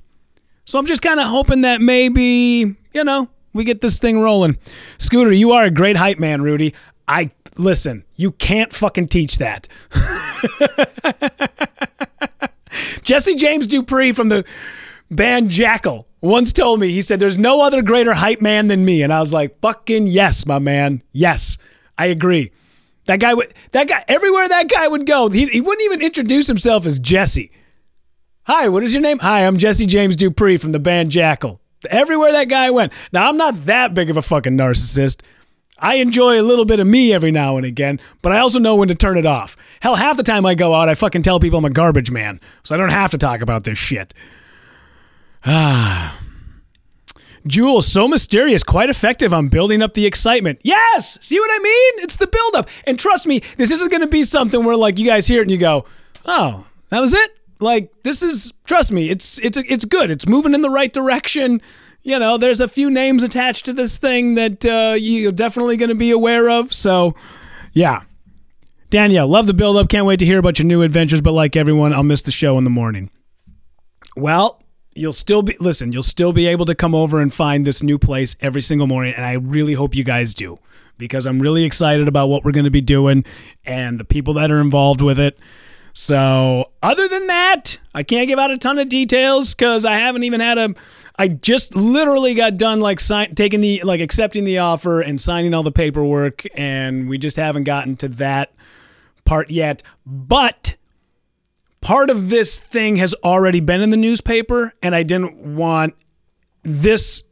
So 0.65 0.77
I'm 0.77 0.85
just 0.85 1.01
kind 1.01 1.19
of 1.19 1.27
hoping 1.27 1.61
that 1.61 1.81
maybe, 1.81 2.75
you 2.93 3.03
know, 3.03 3.27
we 3.53 3.63
get 3.63 3.81
this 3.81 3.97
thing 3.97 4.19
rolling. 4.21 4.57
Scooter, 4.99 5.31
you 5.31 5.51
are 5.51 5.65
a 5.65 5.71
great 5.71 5.97
hype 5.97 6.19
man, 6.19 6.43
Rudy. 6.43 6.75
I 7.07 7.31
listen, 7.57 8.05
you 8.15 8.31
can't 8.31 8.71
fucking 8.71 9.07
teach 9.07 9.39
that. 9.39 9.67
Jesse 13.01 13.35
James 13.35 13.65
Dupree 13.67 14.11
from 14.11 14.29
the 14.29 14.45
band 15.09 15.49
Jackyl 15.49 16.05
once 16.21 16.51
told 16.51 16.79
me, 16.79 16.91
he 16.91 17.01
said, 17.01 17.19
There's 17.19 17.37
no 17.37 17.61
other 17.61 17.81
greater 17.81 18.13
hype 18.13 18.41
man 18.41 18.67
than 18.67 18.83
me. 18.83 19.01
And 19.01 19.13
I 19.13 19.19
was 19.19 19.31
like, 19.31 19.59
Fucking 19.61 20.07
yes, 20.07 20.45
my 20.45 20.59
man. 20.59 21.01
Yes, 21.11 21.57
I 21.97 22.07
agree. 22.07 22.51
That 23.05 23.19
guy 23.19 23.33
would 23.33 23.53
that 23.71 23.87
guy 23.87 24.03
everywhere 24.07 24.47
that 24.47 24.69
guy 24.69 24.87
would 24.87 25.05
go, 25.05 25.29
he, 25.29 25.47
he 25.47 25.61
wouldn't 25.61 25.85
even 25.85 26.01
introduce 26.01 26.47
himself 26.47 26.85
as 26.85 26.99
Jesse. 26.99 27.51
Hi, 28.43 28.67
what 28.67 28.83
is 28.83 28.93
your 28.93 29.01
name? 29.01 29.19
Hi, 29.19 29.45
I'm 29.45 29.57
Jesse 29.57 29.85
James 29.85 30.15
Dupree 30.15 30.57
from 30.57 30.73
the 30.73 30.79
band 30.79 31.11
Jackyl. 31.11 31.59
Everywhere 31.89 32.31
that 32.33 32.49
guy 32.49 32.69
went. 32.69 32.91
Now 33.13 33.29
I'm 33.29 33.37
not 33.37 33.65
that 33.65 33.93
big 33.93 34.09
of 34.09 34.17
a 34.17 34.21
fucking 34.21 34.57
narcissist. 34.57 35.21
I 35.81 35.95
enjoy 35.95 36.39
a 36.39 36.43
little 36.43 36.65
bit 36.65 36.81
of 36.81 36.87
me 36.87 37.13
every 37.13 37.31
now 37.31 37.55
and 37.55 37.65
again, 37.65 38.01
but 38.21 38.33
I 38.33 38.39
also 38.39 38.59
know 38.59 38.75
when 38.75 38.89
to 38.89 38.95
turn 38.95 39.17
it 39.17 39.25
off. 39.25 39.55
Hell, 39.79 39.95
half 39.95 40.17
the 40.17 40.23
time 40.23 40.45
I 40.45 40.53
go 40.53 40.73
out, 40.73 40.89
I 40.89 40.93
fucking 40.93 41.21
tell 41.21 41.39
people 41.39 41.57
I'm 41.57 41.63
a 41.63 41.69
garbage 41.69 42.11
man, 42.11 42.41
so 42.63 42.75
I 42.75 42.77
don't 42.77 42.89
have 42.89 43.11
to 43.11 43.17
talk 43.17 43.39
about 43.39 43.63
this 43.63 43.77
shit. 43.77 44.13
Ah. 45.45 46.19
Jewel, 47.47 47.81
so 47.81 48.07
mysterious, 48.07 48.63
quite 48.63 48.89
effective 48.89 49.33
on 49.33 49.47
building 49.47 49.81
up 49.81 49.93
the 49.93 50.05
excitement. 50.05 50.59
Yes! 50.63 51.17
See 51.21 51.39
what 51.39 51.49
I 51.51 51.59
mean? 51.63 52.03
It's 52.03 52.17
the 52.17 52.27
buildup. 52.27 52.69
And 52.85 52.99
trust 52.99 53.25
me, 53.25 53.41
this 53.57 53.71
isn't 53.71 53.89
going 53.89 54.01
to 54.01 54.07
be 54.07 54.23
something 54.23 54.63
where 54.63 54.75
like 54.75 54.99
you 54.99 55.05
guys 55.05 55.27
hear 55.27 55.39
it 55.39 55.43
and 55.43 55.51
you 55.51 55.57
go, 55.57 55.85
"Oh, 56.25 56.65
that 56.89 56.99
was 56.99 57.13
it." 57.13 57.31
Like 57.59 57.91
this 58.03 58.21
is 58.21 58.53
trust 58.65 58.91
me, 58.91 59.09
it's 59.09 59.39
it's 59.39 59.57
it's 59.57 59.85
good. 59.85 60.11
It's 60.11 60.27
moving 60.27 60.53
in 60.53 60.61
the 60.61 60.69
right 60.69 60.91
direction. 60.91 61.61
You 62.01 62.19
know, 62.19 62.37
there's 62.37 62.61
a 62.61 62.67
few 62.67 62.89
names 62.89 63.23
attached 63.23 63.65
to 63.65 63.73
this 63.73 63.97
thing 63.97 64.35
that 64.35 64.65
uh, 64.65 64.95
you're 64.97 65.31
definitely 65.33 65.75
going 65.75 65.89
to 65.89 65.95
be 65.95 66.11
aware 66.11 66.49
of. 66.49 66.73
So, 66.73 67.13
yeah. 67.73 68.03
Danielle, 68.89 69.27
love 69.27 69.47
the 69.47 69.53
buildup. 69.53 69.89
Can't 69.89 70.05
wait 70.05 70.19
to 70.19 70.25
hear 70.25 70.39
about 70.39 70.59
your 70.59 70.65
new 70.65 70.81
adventures. 70.81 71.21
But 71.21 71.33
like 71.33 71.55
everyone, 71.57 71.93
I'll 71.93 72.03
miss 72.03 72.21
the 72.21 72.31
show 72.31 72.57
in 72.57 72.63
the 72.63 72.69
morning. 72.69 73.09
Well, 74.15 74.63
you'll 74.95 75.13
still 75.13 75.41
be 75.41 75.55
listen. 75.59 75.91
You'll 75.91 76.03
still 76.03 76.33
be 76.33 76.47
able 76.47 76.65
to 76.65 76.75
come 76.75 76.95
over 76.95 77.19
and 77.19 77.33
find 77.33 77.65
this 77.65 77.81
new 77.83 77.97
place 77.97 78.35
every 78.41 78.61
single 78.61 78.87
morning, 78.87 79.13
and 79.15 79.25
I 79.25 79.33
really 79.33 79.73
hope 79.73 79.95
you 79.95 80.03
guys 80.03 80.33
do 80.33 80.59
because 80.97 81.25
I'm 81.25 81.39
really 81.39 81.63
excited 81.63 82.07
about 82.07 82.27
what 82.27 82.43
we're 82.43 82.51
going 82.51 82.65
to 82.65 82.71
be 82.71 82.81
doing 82.81 83.23
and 83.65 83.99
the 83.99 84.03
people 84.03 84.33
that 84.35 84.51
are 84.51 84.59
involved 84.59 85.01
with 85.01 85.17
it. 85.17 85.39
So, 85.93 86.71
other 86.83 87.07
than 87.07 87.27
that, 87.27 87.79
I 87.95 88.03
can't 88.03 88.27
give 88.27 88.37
out 88.39 88.51
a 88.51 88.57
ton 88.57 88.77
of 88.77 88.89
details 88.89 89.55
because 89.55 89.85
I 89.85 89.97
haven't 89.97 90.23
even 90.23 90.39
had 90.39 90.57
a. 90.57 90.75
I 91.17 91.27
just 91.27 91.75
literally 91.75 92.33
got 92.33 92.57
done 92.57 92.79
like 92.79 92.99
sign, 92.99 93.35
taking 93.35 93.59
the 93.61 93.81
like 93.83 93.99
accepting 93.99 94.43
the 94.43 94.59
offer 94.59 95.01
and 95.01 95.19
signing 95.19 95.53
all 95.53 95.63
the 95.63 95.71
paperwork, 95.71 96.43
and 96.55 97.09
we 97.09 97.17
just 97.17 97.37
haven't 97.37 97.63
gotten 97.63 97.95
to 97.97 98.07
that 98.09 98.53
part 99.25 99.49
yet. 99.49 99.83
But 100.05 100.77
part 101.81 102.09
of 102.09 102.29
this 102.29 102.59
thing 102.59 102.97
has 102.97 103.13
already 103.23 103.59
been 103.59 103.81
in 103.81 103.89
the 103.89 103.97
newspaper, 103.97 104.73
and 104.81 104.95
I 104.95 105.03
didn't 105.03 105.55
want 105.55 105.95
this 106.63 107.23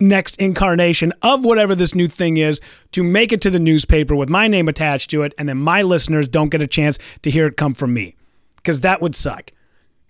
next 0.00 0.36
incarnation 0.36 1.12
of 1.22 1.44
whatever 1.44 1.74
this 1.74 1.94
new 1.94 2.08
thing 2.08 2.36
is 2.36 2.60
to 2.90 3.04
make 3.04 3.32
it 3.32 3.40
to 3.40 3.50
the 3.50 3.60
newspaper 3.60 4.16
with 4.16 4.28
my 4.28 4.48
name 4.48 4.68
attached 4.68 5.10
to 5.10 5.22
it, 5.22 5.32
and 5.38 5.48
then 5.48 5.58
my 5.58 5.82
listeners 5.82 6.28
don't 6.28 6.48
get 6.48 6.60
a 6.60 6.66
chance 6.66 6.98
to 7.22 7.30
hear 7.30 7.46
it 7.46 7.56
come 7.56 7.74
from 7.74 7.94
me. 7.94 8.16
Because 8.56 8.80
that 8.80 9.00
would 9.00 9.14
suck. 9.14 9.50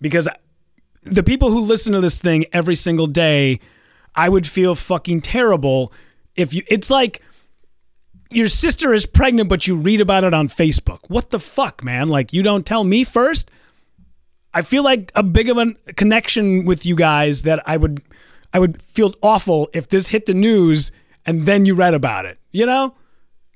Because 0.01 0.29
the 1.03 1.23
people 1.23 1.51
who 1.51 1.61
listen 1.61 1.93
to 1.93 2.01
this 2.01 2.21
thing 2.21 2.45
every 2.53 2.75
single 2.75 3.07
day, 3.07 3.61
I 4.15 4.29
would 4.29 4.47
feel 4.47 4.75
fucking 4.75 5.23
terrible 5.23 5.93
if 6.37 6.53
you. 6.53 6.63
It's 6.69 6.91
like 6.91 7.23
your 8.31 8.49
sister 8.49 8.93
is 8.93 9.07
pregnant, 9.07 9.49
but 9.49 9.67
you 9.67 9.77
read 9.77 10.01
about 10.01 10.25
it 10.25 10.35
on 10.35 10.49
Facebook. 10.49 11.01
What 11.09 11.31
the 11.31 11.41
fuck, 11.41 11.83
man? 11.83 12.09
Like, 12.09 12.33
you 12.33 12.43
don't 12.43 12.67
tell 12.67 12.85
me 12.85 13.05
first? 13.05 13.51
I 14.55 14.63
feel 14.63 14.85
like 14.85 15.13
a 15.15 15.23
big 15.23 15.49
of 15.49 15.57
a 15.59 15.75
connection 15.95 16.65
with 16.65 16.85
you 16.85 16.95
guys 16.95 17.43
that 17.43 17.63
I 17.67 17.77
would 17.77 18.03
I 18.53 18.59
would 18.59 18.83
feel 18.83 19.15
awful 19.23 19.69
if 19.73 19.89
this 19.89 20.09
hit 20.09 20.27
the 20.27 20.35
news 20.35 20.93
and 21.25 21.47
then 21.47 21.65
you 21.65 21.75
read 21.75 21.95
about 21.95 22.27
it, 22.27 22.39
you 22.51 22.67
know? 22.67 22.95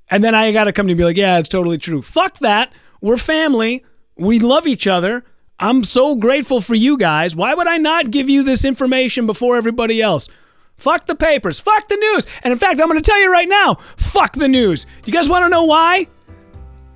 And 0.08 0.22
then 0.24 0.34
I 0.34 0.52
got 0.52 0.64
to 0.64 0.72
come 0.72 0.86
to 0.86 0.90
you 0.90 0.94
and 0.94 0.98
be 0.98 1.04
like, 1.04 1.16
yeah, 1.16 1.38
it's 1.38 1.48
totally 1.48 1.78
true. 1.78 2.00
Fuck 2.00 2.38
that. 2.38 2.72
We're 3.00 3.16
family. 3.16 3.84
We 4.16 4.38
love 4.38 4.66
each 4.66 4.86
other. 4.86 5.24
I'm 5.58 5.84
so 5.84 6.14
grateful 6.14 6.60
for 6.60 6.74
you 6.74 6.96
guys. 6.96 7.34
Why 7.34 7.54
would 7.54 7.66
I 7.66 7.76
not 7.76 8.10
give 8.10 8.30
you 8.30 8.42
this 8.42 8.64
information 8.64 9.26
before 9.26 9.56
everybody 9.56 10.00
else? 10.00 10.28
Fuck 10.76 11.06
the 11.06 11.14
papers. 11.14 11.58
Fuck 11.58 11.88
the 11.88 11.96
news. 11.96 12.26
And 12.42 12.52
in 12.52 12.58
fact, 12.58 12.80
I'm 12.80 12.88
going 12.88 13.02
to 13.02 13.10
tell 13.10 13.20
you 13.20 13.32
right 13.32 13.48
now 13.48 13.76
fuck 13.96 14.34
the 14.34 14.48
news. 14.48 14.86
You 15.04 15.12
guys 15.12 15.28
want 15.28 15.44
to 15.44 15.48
know 15.48 15.64
why? 15.64 16.06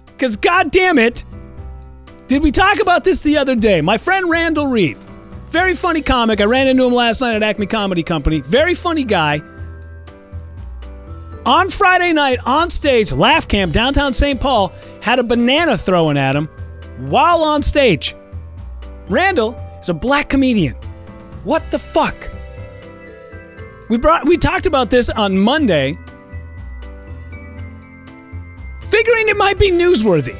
Because, 0.06 0.36
god 0.36 0.70
damn 0.70 0.98
it, 0.98 1.24
did 2.30 2.44
we 2.44 2.52
talk 2.52 2.78
about 2.78 3.02
this 3.02 3.22
the 3.22 3.38
other 3.38 3.56
day? 3.56 3.80
My 3.80 3.98
friend 3.98 4.30
Randall 4.30 4.68
Reed, 4.68 4.96
very 5.48 5.74
funny 5.74 6.00
comic. 6.00 6.40
I 6.40 6.44
ran 6.44 6.68
into 6.68 6.84
him 6.84 6.92
last 6.92 7.20
night 7.20 7.34
at 7.34 7.42
Acme 7.42 7.66
Comedy 7.66 8.04
Company. 8.04 8.38
Very 8.38 8.74
funny 8.74 9.02
guy. 9.02 9.42
On 11.44 11.68
Friday 11.68 12.12
night, 12.12 12.38
on 12.46 12.70
stage, 12.70 13.10
Laugh 13.10 13.48
Camp, 13.48 13.72
downtown 13.72 14.12
St. 14.12 14.40
Paul, 14.40 14.72
had 15.02 15.18
a 15.18 15.24
banana 15.24 15.76
thrown 15.76 16.16
at 16.16 16.36
him 16.36 16.46
while 16.98 17.42
on 17.42 17.62
stage. 17.62 18.14
Randall 19.08 19.56
is 19.80 19.88
a 19.88 19.94
black 19.94 20.28
comedian. 20.28 20.76
What 21.42 21.68
the 21.72 21.80
fuck? 21.80 22.30
We 23.88 23.98
brought 23.98 24.28
we 24.28 24.38
talked 24.38 24.66
about 24.66 24.88
this 24.88 25.10
on 25.10 25.36
Monday, 25.36 25.98
figuring 28.82 29.28
it 29.28 29.36
might 29.36 29.58
be 29.58 29.72
newsworthy. 29.72 30.36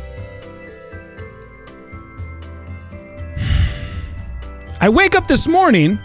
I 4.80 4.88
wake 4.88 5.14
up 5.14 5.28
this 5.28 5.46
morning 5.46 5.98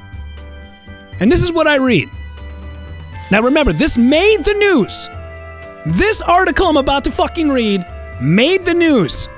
and 1.19 1.31
this 1.31 1.41
is 1.41 1.51
what 1.51 1.65
I 1.65 1.75
read. 1.77 2.09
Now 3.31 3.41
remember, 3.41 3.71
this 3.71 3.97
made 3.97 4.37
the 4.43 4.53
news. 4.53 5.09
This 5.85 6.21
article 6.21 6.67
I'm 6.67 6.77
about 6.77 7.03
to 7.05 7.11
fucking 7.11 7.49
read 7.49 7.85
made 8.21 8.65
the 8.65 8.73
news. 8.73 9.29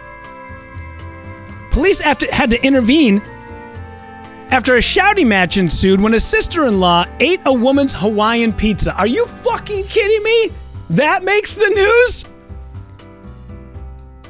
Police 1.71 2.01
after, 2.01 2.31
had 2.33 2.49
to 2.49 2.65
intervene 2.65 3.21
after 4.49 4.77
a 4.77 4.81
shouting 4.81 5.27
match 5.27 5.57
ensued 5.57 6.01
when 6.01 6.13
a 6.13 6.19
sister 6.19 6.65
in 6.65 6.79
law 6.79 7.05
ate 7.19 7.41
a 7.45 7.53
woman's 7.53 7.93
Hawaiian 7.93 8.53
pizza. 8.53 8.95
Are 8.95 9.07
you 9.07 9.25
fucking 9.25 9.85
kidding 9.85 10.23
me? 10.23 10.51
That 10.89 11.23
makes 11.23 11.53
the 11.53 11.69
news? 11.69 12.36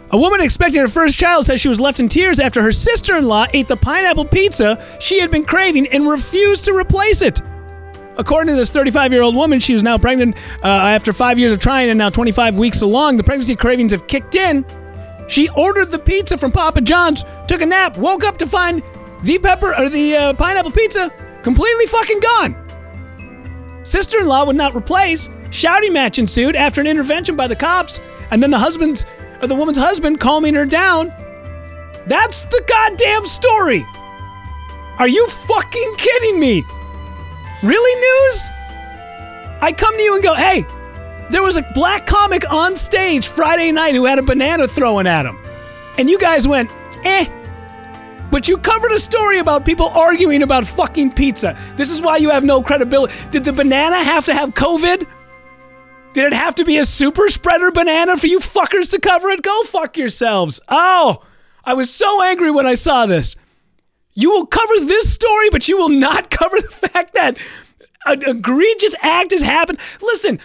A 0.09 0.17
woman 0.17 0.39
expecting 0.39 0.79
her 0.79 0.87
first 0.87 1.19
child 1.19 1.45
says 1.45 1.59
she 1.59 1.67
was 1.67 1.81
left 1.81 1.99
in 1.99 2.07
tears 2.07 2.39
after 2.39 2.61
her 2.61 2.71
sister 2.71 3.17
in 3.17 3.25
law 3.25 3.45
ate 3.51 3.67
the 3.67 3.75
pineapple 3.75 4.23
pizza 4.23 4.81
she 5.01 5.19
had 5.19 5.29
been 5.29 5.43
craving 5.43 5.87
and 5.87 6.07
refused 6.07 6.63
to 6.65 6.73
replace 6.73 7.21
it. 7.21 7.41
According 8.17 8.53
to 8.53 8.57
this 8.57 8.71
35 8.71 9.11
year 9.11 9.21
old 9.21 9.35
woman, 9.35 9.59
she 9.59 9.73
was 9.73 9.83
now 9.83 9.97
pregnant 9.97 10.37
uh, 10.63 10.67
after 10.67 11.11
five 11.11 11.37
years 11.37 11.51
of 11.51 11.59
trying 11.59 11.89
and 11.89 11.97
now 11.97 12.09
25 12.09 12.55
weeks 12.55 12.81
along. 12.81 13.17
The 13.17 13.23
pregnancy 13.23 13.55
cravings 13.55 13.91
have 13.91 14.07
kicked 14.07 14.35
in. 14.35 14.65
She 15.27 15.49
ordered 15.49 15.91
the 15.91 15.99
pizza 15.99 16.37
from 16.37 16.53
Papa 16.53 16.81
John's, 16.81 17.25
took 17.47 17.61
a 17.61 17.65
nap, 17.65 17.97
woke 17.97 18.23
up 18.23 18.37
to 18.37 18.47
find 18.47 18.81
the 19.23 19.37
pepper 19.39 19.75
or 19.75 19.89
the 19.89 20.15
uh, 20.15 20.33
pineapple 20.33 20.71
pizza 20.71 21.11
completely 21.43 21.85
fucking 21.85 22.19
gone. 22.21 22.55
Sister 23.83 24.19
in 24.19 24.27
law 24.27 24.45
would 24.45 24.55
not 24.55 24.73
replace. 24.73 25.29
Shouting 25.51 25.91
match 25.93 26.17
ensued 26.17 26.55
after 26.55 26.79
an 26.81 26.87
intervention 26.87 27.35
by 27.35 27.47
the 27.47 27.55
cops, 27.55 27.99
and 28.31 28.41
then 28.43 28.51
the 28.51 28.59
husband's 28.59 29.05
or 29.41 29.47
the 29.47 29.55
woman's 29.55 29.77
husband 29.77 30.19
calming 30.19 30.55
her 30.55 30.65
down. 30.65 31.11
That's 32.07 32.43
the 32.43 32.63
goddamn 32.67 33.25
story. 33.25 33.85
Are 34.99 35.07
you 35.07 35.27
fucking 35.27 35.95
kidding 35.97 36.39
me? 36.39 36.63
Really, 37.63 38.01
news? 38.01 38.49
I 39.61 39.73
come 39.75 39.95
to 39.95 40.01
you 40.01 40.15
and 40.15 40.23
go, 40.23 40.35
hey, 40.35 40.65
there 41.29 41.43
was 41.43 41.57
a 41.57 41.63
black 41.73 42.07
comic 42.07 42.49
on 42.51 42.75
stage 42.75 43.27
Friday 43.27 43.71
night 43.71 43.95
who 43.95 44.05
had 44.05 44.19
a 44.19 44.23
banana 44.23 44.67
thrown 44.67 45.07
at 45.07 45.25
him. 45.25 45.37
And 45.97 46.09
you 46.09 46.17
guys 46.17 46.47
went, 46.47 46.71
eh. 47.03 47.27
But 48.31 48.47
you 48.47 48.57
covered 48.57 48.91
a 48.91 48.99
story 48.99 49.39
about 49.39 49.65
people 49.65 49.87
arguing 49.87 50.43
about 50.43 50.65
fucking 50.65 51.13
pizza. 51.13 51.57
This 51.75 51.91
is 51.91 52.01
why 52.01 52.17
you 52.17 52.29
have 52.29 52.43
no 52.43 52.61
credibility. 52.61 53.13
Did 53.31 53.45
the 53.45 53.53
banana 53.53 53.97
have 53.97 54.25
to 54.25 54.33
have 54.33 54.51
COVID? 54.51 55.07
Did 56.13 56.25
it 56.25 56.33
have 56.33 56.55
to 56.55 56.65
be 56.65 56.77
a 56.77 56.85
super 56.85 57.29
spreader 57.29 57.71
banana 57.71 58.17
for 58.17 58.27
you 58.27 58.39
fuckers 58.39 58.89
to 58.91 58.99
cover 58.99 59.29
it? 59.29 59.43
Go 59.43 59.63
fuck 59.63 59.97
yourselves. 59.97 60.59
Oh, 60.67 61.23
I 61.63 61.73
was 61.73 61.93
so 61.93 62.23
angry 62.23 62.49
when 62.49 62.65
I 62.65 62.75
saw 62.75 63.05
this. 63.05 63.35
You 64.13 64.31
will 64.31 64.47
cover 64.47 64.79
this 64.79 65.13
story, 65.13 65.49
but 65.51 65.67
you 65.67 65.77
will 65.77 65.89
not 65.89 66.29
cover 66.31 66.59
the 66.59 66.69
fact 66.69 67.13
that 67.13 67.37
an 68.05 68.23
egregious 68.25 68.95
act 69.01 69.31
has 69.31 69.41
happened. 69.41 69.79
Listen, 70.01 70.39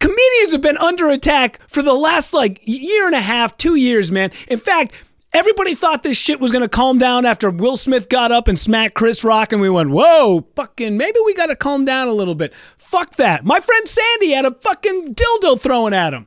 comedians 0.00 0.52
have 0.52 0.60
been 0.62 0.78
under 0.78 1.08
attack 1.08 1.60
for 1.68 1.82
the 1.82 1.94
last 1.94 2.32
like 2.32 2.60
year 2.64 3.06
and 3.06 3.14
a 3.14 3.20
half, 3.20 3.56
two 3.56 3.76
years, 3.76 4.10
man. 4.10 4.30
In 4.48 4.58
fact, 4.58 4.92
everybody 5.32 5.74
thought 5.74 6.02
this 6.02 6.16
shit 6.16 6.40
was 6.40 6.52
gonna 6.52 6.68
calm 6.68 6.98
down 6.98 7.24
after 7.24 7.50
Will 7.50 7.76
Smith 7.76 8.08
got 8.08 8.32
up 8.32 8.48
and 8.48 8.58
smacked 8.58 8.94
Chris 8.94 9.24
Rock, 9.24 9.52
and 9.52 9.60
we 9.60 9.70
went, 9.70 9.90
whoa, 9.90 10.46
fucking, 10.56 10.96
maybe 10.96 11.18
we 11.24 11.34
gotta 11.34 11.56
calm 11.56 11.84
down 11.84 12.08
a 12.08 12.12
little 12.12 12.34
bit. 12.34 12.54
Fuck 12.78 13.16
that. 13.16 13.44
My 13.44 13.60
friend 13.60 13.88
Sandy 13.88 14.32
had 14.32 14.44
a 14.44 14.54
fucking 14.54 15.14
dildo 15.14 15.60
thrown 15.60 15.92
at 15.92 16.14
him. 16.14 16.26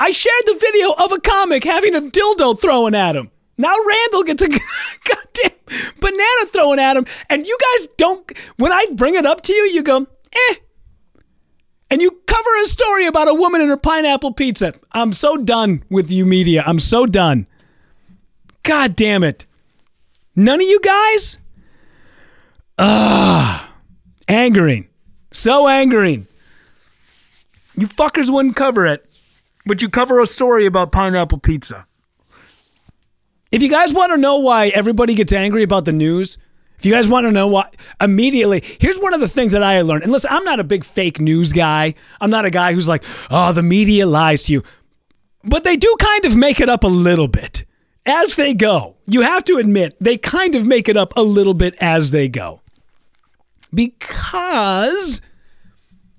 I 0.00 0.12
shared 0.12 0.44
the 0.46 0.58
video 0.60 0.92
of 0.92 1.12
a 1.12 1.20
comic 1.20 1.64
having 1.64 1.94
a 1.94 2.00
dildo 2.00 2.60
thrown 2.60 2.94
at 2.94 3.16
him. 3.16 3.30
Now 3.56 3.74
Randall 3.86 4.22
gets 4.22 4.42
a 4.42 4.48
goddamn 4.48 5.58
banana 6.00 6.46
thrown 6.48 6.78
at 6.78 6.96
him, 6.96 7.06
and 7.28 7.46
you 7.46 7.58
guys 7.60 7.88
don't. 7.96 8.30
When 8.56 8.72
I 8.72 8.86
bring 8.92 9.16
it 9.16 9.26
up 9.26 9.42
to 9.42 9.52
you, 9.52 9.64
you 9.64 9.82
go, 9.82 10.06
eh. 10.32 10.54
And 11.90 12.02
you 12.02 12.10
cover 12.26 12.50
a 12.62 12.66
story 12.66 13.06
about 13.06 13.28
a 13.28 13.34
woman 13.34 13.60
and 13.60 13.70
her 13.70 13.76
pineapple 13.76 14.32
pizza. 14.32 14.74
I'm 14.92 15.12
so 15.12 15.36
done 15.36 15.84
with 15.90 16.10
you, 16.10 16.26
media. 16.26 16.62
I'm 16.66 16.80
so 16.80 17.06
done. 17.06 17.46
God 18.62 18.96
damn 18.96 19.24
it. 19.24 19.46
None 20.36 20.60
of 20.60 20.66
you 20.66 20.80
guys? 20.80 21.38
Ah, 22.78 23.72
angering. 24.28 24.88
So 25.32 25.66
angering. 25.66 26.26
You 27.76 27.86
fuckers 27.86 28.30
wouldn't 28.30 28.56
cover 28.56 28.86
it, 28.86 29.08
but 29.66 29.82
you 29.82 29.88
cover 29.88 30.20
a 30.20 30.26
story 30.26 30.66
about 30.66 30.92
pineapple 30.92 31.38
pizza. 31.38 31.86
If 33.50 33.62
you 33.62 33.70
guys 33.70 33.94
want 33.94 34.12
to 34.12 34.18
know 34.18 34.38
why 34.38 34.68
everybody 34.68 35.14
gets 35.14 35.32
angry 35.32 35.62
about 35.62 35.86
the 35.86 35.92
news, 35.92 36.38
if 36.78 36.86
you 36.86 36.92
guys 36.92 37.08
want 37.08 37.26
to 37.26 37.32
know 37.32 37.48
why, 37.48 37.68
immediately, 38.00 38.62
here's 38.80 38.98
one 38.98 39.12
of 39.14 39.20
the 39.20 39.28
things 39.28 39.52
that 39.52 39.62
I 39.62 39.80
learned. 39.82 40.04
And 40.04 40.12
listen, 40.12 40.30
I'm 40.32 40.44
not 40.44 40.60
a 40.60 40.64
big 40.64 40.84
fake 40.84 41.20
news 41.20 41.52
guy. 41.52 41.94
I'm 42.20 42.30
not 42.30 42.44
a 42.44 42.50
guy 42.50 42.72
who's 42.72 42.88
like, 42.88 43.04
oh, 43.30 43.52
the 43.52 43.62
media 43.62 44.06
lies 44.06 44.44
to 44.44 44.52
you. 44.52 44.62
But 45.42 45.64
they 45.64 45.76
do 45.76 45.94
kind 45.98 46.24
of 46.24 46.36
make 46.36 46.60
it 46.60 46.68
up 46.68 46.84
a 46.84 46.88
little 46.88 47.28
bit 47.28 47.64
as 48.06 48.36
they 48.36 48.54
go. 48.54 48.96
You 49.06 49.22
have 49.22 49.44
to 49.44 49.56
admit, 49.56 49.96
they 50.00 50.16
kind 50.16 50.54
of 50.54 50.64
make 50.66 50.88
it 50.88 50.96
up 50.96 51.16
a 51.16 51.22
little 51.22 51.54
bit 51.54 51.74
as 51.80 52.10
they 52.10 52.28
go. 52.28 52.60
Because 53.74 55.20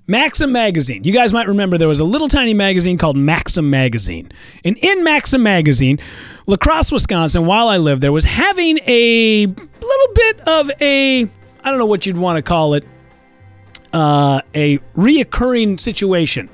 Maxim 0.09 0.51
Magazine. 0.51 1.03
You 1.03 1.13
guys 1.13 1.31
might 1.31 1.47
remember 1.47 1.77
there 1.77 1.87
was 1.87 1.99
a 1.99 2.03
little 2.03 2.27
tiny 2.27 2.55
magazine 2.55 2.97
called 2.97 3.15
Maxim 3.15 3.69
Magazine. 3.69 4.31
And 4.65 4.75
in 4.79 5.03
Maxim 5.03 5.43
Magazine, 5.43 5.99
La 6.47 6.57
Crosse, 6.57 6.91
Wisconsin, 6.91 7.45
while 7.45 7.67
I 7.67 7.77
lived 7.77 8.01
there, 8.01 8.11
was 8.11 8.25
having 8.25 8.79
a 8.87 9.45
little 9.45 10.13
bit 10.15 10.39
of 10.47 10.71
a, 10.81 11.25
I 11.63 11.69
don't 11.69 11.77
know 11.77 11.85
what 11.85 12.07
you'd 12.07 12.17
want 12.17 12.37
to 12.37 12.41
call 12.41 12.73
it, 12.73 12.85
uh, 13.93 14.41
a 14.55 14.79
reoccurring 14.97 15.79
situation 15.79 16.49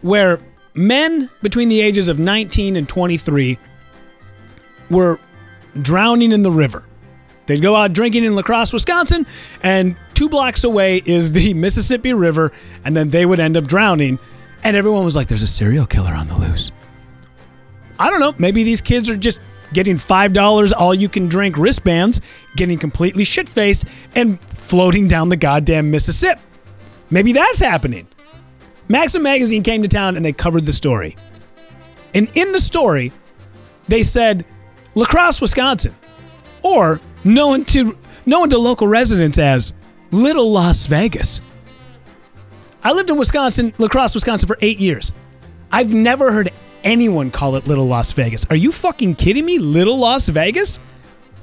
where 0.00 0.40
men 0.74 1.30
between 1.42 1.68
the 1.68 1.80
ages 1.80 2.08
of 2.08 2.18
19 2.18 2.74
and 2.74 2.88
23 2.88 3.56
were 4.90 5.20
drowning 5.80 6.32
in 6.32 6.42
the 6.42 6.50
river. 6.50 6.82
They'd 7.46 7.62
go 7.62 7.76
out 7.76 7.92
drinking 7.92 8.24
in 8.24 8.34
La 8.34 8.42
Crosse, 8.42 8.72
Wisconsin, 8.72 9.26
and 9.62 9.96
two 10.14 10.28
blocks 10.28 10.64
away 10.64 11.02
is 11.04 11.32
the 11.32 11.54
Mississippi 11.54 12.12
River, 12.12 12.52
and 12.84 12.96
then 12.96 13.10
they 13.10 13.24
would 13.24 13.40
end 13.40 13.56
up 13.56 13.66
drowning. 13.66 14.18
And 14.64 14.76
everyone 14.76 15.04
was 15.04 15.14
like, 15.14 15.28
there's 15.28 15.42
a 15.42 15.46
serial 15.46 15.86
killer 15.86 16.12
on 16.12 16.26
the 16.26 16.36
loose. 16.36 16.72
I 17.98 18.10
don't 18.10 18.20
know. 18.20 18.34
Maybe 18.38 18.64
these 18.64 18.80
kids 18.80 19.08
are 19.08 19.16
just 19.16 19.38
getting 19.72 19.96
$5 19.96 20.72
all 20.76 20.94
you 20.94 21.08
can 21.08 21.28
drink 21.28 21.56
wristbands, 21.56 22.20
getting 22.56 22.78
completely 22.78 23.24
shit 23.24 23.48
faced, 23.48 23.84
and 24.14 24.40
floating 24.40 25.08
down 25.08 25.28
the 25.28 25.36
goddamn 25.36 25.90
Mississippi. 25.90 26.40
Maybe 27.10 27.32
that's 27.32 27.60
happening. 27.60 28.08
Maxim 28.88 29.22
Magazine 29.22 29.62
came 29.62 29.82
to 29.82 29.88
town 29.88 30.16
and 30.16 30.24
they 30.24 30.32
covered 30.32 30.66
the 30.66 30.72
story. 30.72 31.16
And 32.14 32.30
in 32.34 32.52
the 32.52 32.60
story, 32.60 33.12
they 33.88 34.02
said 34.02 34.44
La 34.94 35.06
Crosse, 35.06 35.40
Wisconsin, 35.40 35.94
or 36.62 37.00
known 37.26 37.64
to 37.66 37.96
known 38.24 38.48
to 38.50 38.58
local 38.58 38.88
residents 38.88 39.38
as 39.38 39.72
Little 40.10 40.50
Las 40.50 40.86
Vegas. 40.86 41.42
I 42.82 42.92
lived 42.92 43.10
in 43.10 43.16
Wisconsin, 43.16 43.72
La 43.78 43.88
Crosse, 43.88 44.14
Wisconsin 44.14 44.46
for 44.46 44.56
eight 44.60 44.78
years. 44.78 45.12
I've 45.72 45.92
never 45.92 46.32
heard 46.32 46.52
anyone 46.84 47.30
call 47.30 47.56
it 47.56 47.66
Little 47.66 47.86
Las 47.86 48.12
Vegas. 48.12 48.46
Are 48.48 48.56
you 48.56 48.70
fucking 48.70 49.16
kidding 49.16 49.44
me? 49.44 49.58
Little 49.58 49.98
Las 49.98 50.28
Vegas? 50.28 50.78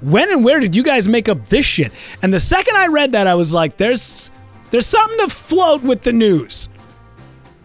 When 0.02 0.32
and 0.32 0.44
where 0.44 0.60
did 0.60 0.76
you 0.76 0.84
guys 0.84 1.08
make 1.08 1.30
up 1.30 1.46
this 1.46 1.66
shit? 1.66 1.92
And 2.22 2.34
the 2.34 2.40
second 2.40 2.76
I 2.76 2.88
read 2.88 3.12
that, 3.12 3.28
I 3.28 3.36
was 3.36 3.54
like, 3.54 3.78
there's 3.78 4.32
there's 4.72 4.86
something 4.86 5.20
to 5.20 5.28
float 5.30 5.84
with 5.84 6.04
the 6.04 6.14
news. 6.14 6.70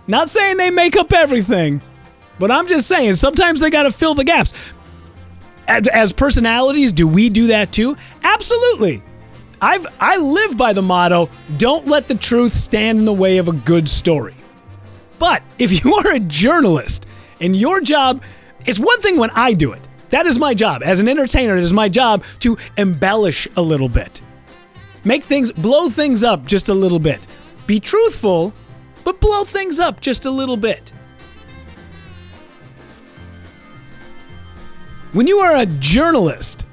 Not 0.06 0.28
saying 0.28 0.56
they 0.56 0.70
make 0.70 0.96
up 0.96 1.12
everything, 1.12 1.80
but 2.38 2.50
I'm 2.50 2.66
just 2.66 2.88
saying 2.88 3.16
sometimes 3.16 3.60
they 3.60 3.70
got 3.70 3.84
to 3.84 3.92
fill 3.92 4.14
the 4.14 4.24
gaps. 4.24 4.54
As, 5.68 5.86
as 5.88 6.12
personalities, 6.12 6.92
do 6.92 7.06
we 7.06 7.28
do 7.28 7.48
that 7.48 7.72
too? 7.72 7.96
Absolutely. 8.22 9.02
I've 9.60 9.86
I 10.00 10.16
live 10.18 10.56
by 10.56 10.72
the 10.72 10.82
motto, 10.82 11.30
don't 11.56 11.86
let 11.86 12.08
the 12.08 12.14
truth 12.14 12.54
stand 12.54 12.98
in 12.98 13.04
the 13.04 13.12
way 13.12 13.38
of 13.38 13.48
a 13.48 13.52
good 13.52 13.88
story. 13.88 14.34
But 15.18 15.42
if 15.58 15.84
you 15.84 15.94
are 15.94 16.14
a 16.14 16.20
journalist 16.20 17.06
and 17.40 17.54
your 17.54 17.80
job, 17.80 18.22
it's 18.66 18.78
one 18.78 19.00
thing 19.00 19.16
when 19.16 19.30
I 19.30 19.52
do 19.54 19.72
it. 19.72 19.86
That 20.10 20.26
is 20.26 20.38
my 20.38 20.54
job. 20.54 20.82
As 20.82 21.00
an 21.00 21.08
entertainer, 21.08 21.56
it 21.56 21.62
is 21.62 21.72
my 21.72 21.88
job 21.88 22.24
to 22.40 22.56
embellish 22.78 23.46
a 23.56 23.62
little 23.62 23.88
bit. 23.88 24.22
Make 25.04 25.22
things 25.22 25.52
blow 25.52 25.88
things 25.90 26.22
up 26.22 26.44
just 26.46 26.68
a 26.68 26.74
little 26.74 26.98
bit. 26.98 27.26
Be 27.66 27.78
truthful, 27.78 28.54
but 29.04 29.20
blow 29.20 29.44
things 29.44 29.78
up 29.78 30.00
just 30.00 30.24
a 30.24 30.30
little 30.30 30.56
bit. 30.56 30.92
When 35.12 35.26
you 35.26 35.38
are 35.38 35.62
a 35.62 35.66
journalist 35.66 36.66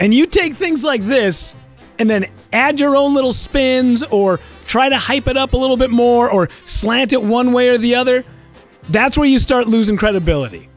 and 0.00 0.14
you 0.14 0.26
take 0.26 0.54
things 0.54 0.82
like 0.82 1.02
this 1.02 1.54
and 1.98 2.08
then 2.08 2.26
add 2.52 2.80
your 2.80 2.96
own 2.96 3.14
little 3.14 3.32
spins 3.32 4.02
or 4.02 4.40
try 4.66 4.88
to 4.88 4.96
hype 4.96 5.28
it 5.28 5.36
up 5.36 5.52
a 5.52 5.56
little 5.56 5.76
bit 5.76 5.90
more 5.90 6.30
or 6.30 6.48
slant 6.66 7.12
it 7.12 7.22
one 7.22 7.52
way 7.52 7.68
or 7.68 7.78
the 7.78 7.94
other, 7.94 8.24
that's 8.88 9.18
where 9.18 9.28
you 9.28 9.38
start 9.38 9.68
losing 9.68 9.96
credibility. 9.96 10.68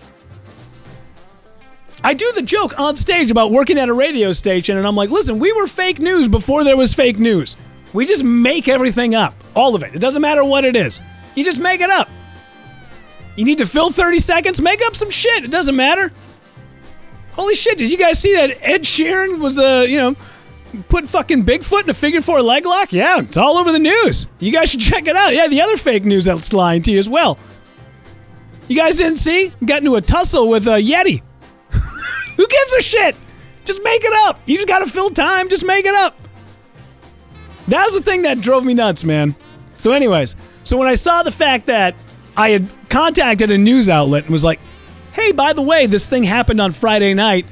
I 2.03 2.13
do 2.13 2.31
the 2.35 2.41
joke 2.41 2.79
on 2.79 2.95
stage 2.95 3.31
about 3.31 3.51
working 3.51 3.77
at 3.77 3.89
a 3.89 3.93
radio 3.93 4.31
station, 4.31 4.77
and 4.77 4.85
I'm 4.85 4.95
like, 4.95 5.09
listen, 5.09 5.39
we 5.39 5.51
were 5.51 5.67
fake 5.67 5.99
news 5.99 6.27
before 6.27 6.63
there 6.63 6.77
was 6.77 6.93
fake 6.93 7.17
news. 7.17 7.57
We 7.93 8.05
just 8.05 8.23
make 8.23 8.67
everything 8.67 9.15
up. 9.15 9.33
All 9.55 9.75
of 9.75 9.83
it. 9.83 9.95
It 9.95 9.99
doesn't 9.99 10.21
matter 10.21 10.43
what 10.43 10.63
it 10.63 10.75
is. 10.75 10.99
You 11.35 11.43
just 11.43 11.59
make 11.59 11.81
it 11.81 11.89
up. 11.89 12.09
You 13.35 13.45
need 13.45 13.57
to 13.57 13.65
fill 13.65 13.91
30 13.91 14.19
seconds? 14.19 14.61
Make 14.61 14.81
up 14.85 14.95
some 14.95 15.09
shit. 15.09 15.43
It 15.43 15.51
doesn't 15.51 15.75
matter. 15.75 16.11
Holy 17.37 17.53
shit, 17.53 17.77
did 17.77 17.91
you 17.91 17.97
guys 17.97 18.19
see 18.19 18.33
that 18.35 18.57
Ed 18.61 18.81
Sheeran 18.81 19.39
was, 19.39 19.59
uh, 19.59 19.85
you 19.87 19.97
know, 19.97 20.15
put 20.89 21.07
fucking 21.07 21.43
Bigfoot 21.43 21.83
in 21.83 21.89
a 21.89 21.93
figure 21.93 22.19
four 22.19 22.41
leg 22.41 22.65
lock? 22.65 22.91
Yeah, 22.91 23.19
it's 23.19 23.37
all 23.37 23.57
over 23.57 23.71
the 23.71 23.79
news. 23.79 24.27
You 24.39 24.51
guys 24.51 24.71
should 24.71 24.79
check 24.79 25.07
it 25.07 25.15
out. 25.15 25.35
Yeah, 25.35 25.47
the 25.47 25.61
other 25.61 25.77
fake 25.77 26.03
news 26.03 26.25
that's 26.25 26.51
lying 26.51 26.81
to 26.81 26.91
you 26.91 26.97
as 26.97 27.07
well. 27.07 27.37
You 28.67 28.75
guys 28.75 28.97
didn't 28.97 29.17
see? 29.17 29.51
Got 29.63 29.79
into 29.79 29.95
a 29.95 30.01
tussle 30.01 30.49
with 30.49 30.67
a 30.67 30.81
Yeti. 30.81 31.21
Who 32.37 32.47
gives 32.47 32.73
a 32.73 32.81
shit? 32.81 33.15
Just 33.65 33.83
make 33.83 34.03
it 34.03 34.13
up. 34.27 34.41
You 34.47 34.55
just 34.55 34.67
gotta 34.67 34.87
fill 34.87 35.11
time. 35.11 35.47
Just 35.47 35.65
make 35.65 35.85
it 35.85 35.93
up. 35.93 36.17
That 37.67 37.85
was 37.85 37.95
the 37.95 38.01
thing 38.01 38.23
that 38.23 38.41
drove 38.41 38.65
me 38.65 38.73
nuts, 38.73 39.03
man. 39.03 39.35
So, 39.77 39.91
anyways, 39.91 40.35
so 40.63 40.75
when 40.77 40.87
I 40.87 40.95
saw 40.95 41.21
the 41.21 41.31
fact 41.31 41.67
that 41.67 41.95
I 42.35 42.49
had 42.49 42.67
contacted 42.89 43.51
a 43.51 43.57
news 43.57 43.89
outlet 43.89 44.23
and 44.23 44.31
was 44.31 44.43
like, 44.43 44.59
hey, 45.17 45.31
by 45.31 45.51
the 45.51 45.63
way, 45.63 45.87
this 45.87 46.07
thing 46.07 46.23
happened 46.23 46.61
on 46.61 46.71
Friday 46.71 47.15
night, 47.15 47.47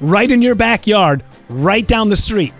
right 0.00 0.30
in 0.30 0.40
your 0.40 0.54
backyard, 0.54 1.22
right 1.48 1.86
down 1.86 2.08
the 2.08 2.16
street. 2.16 2.54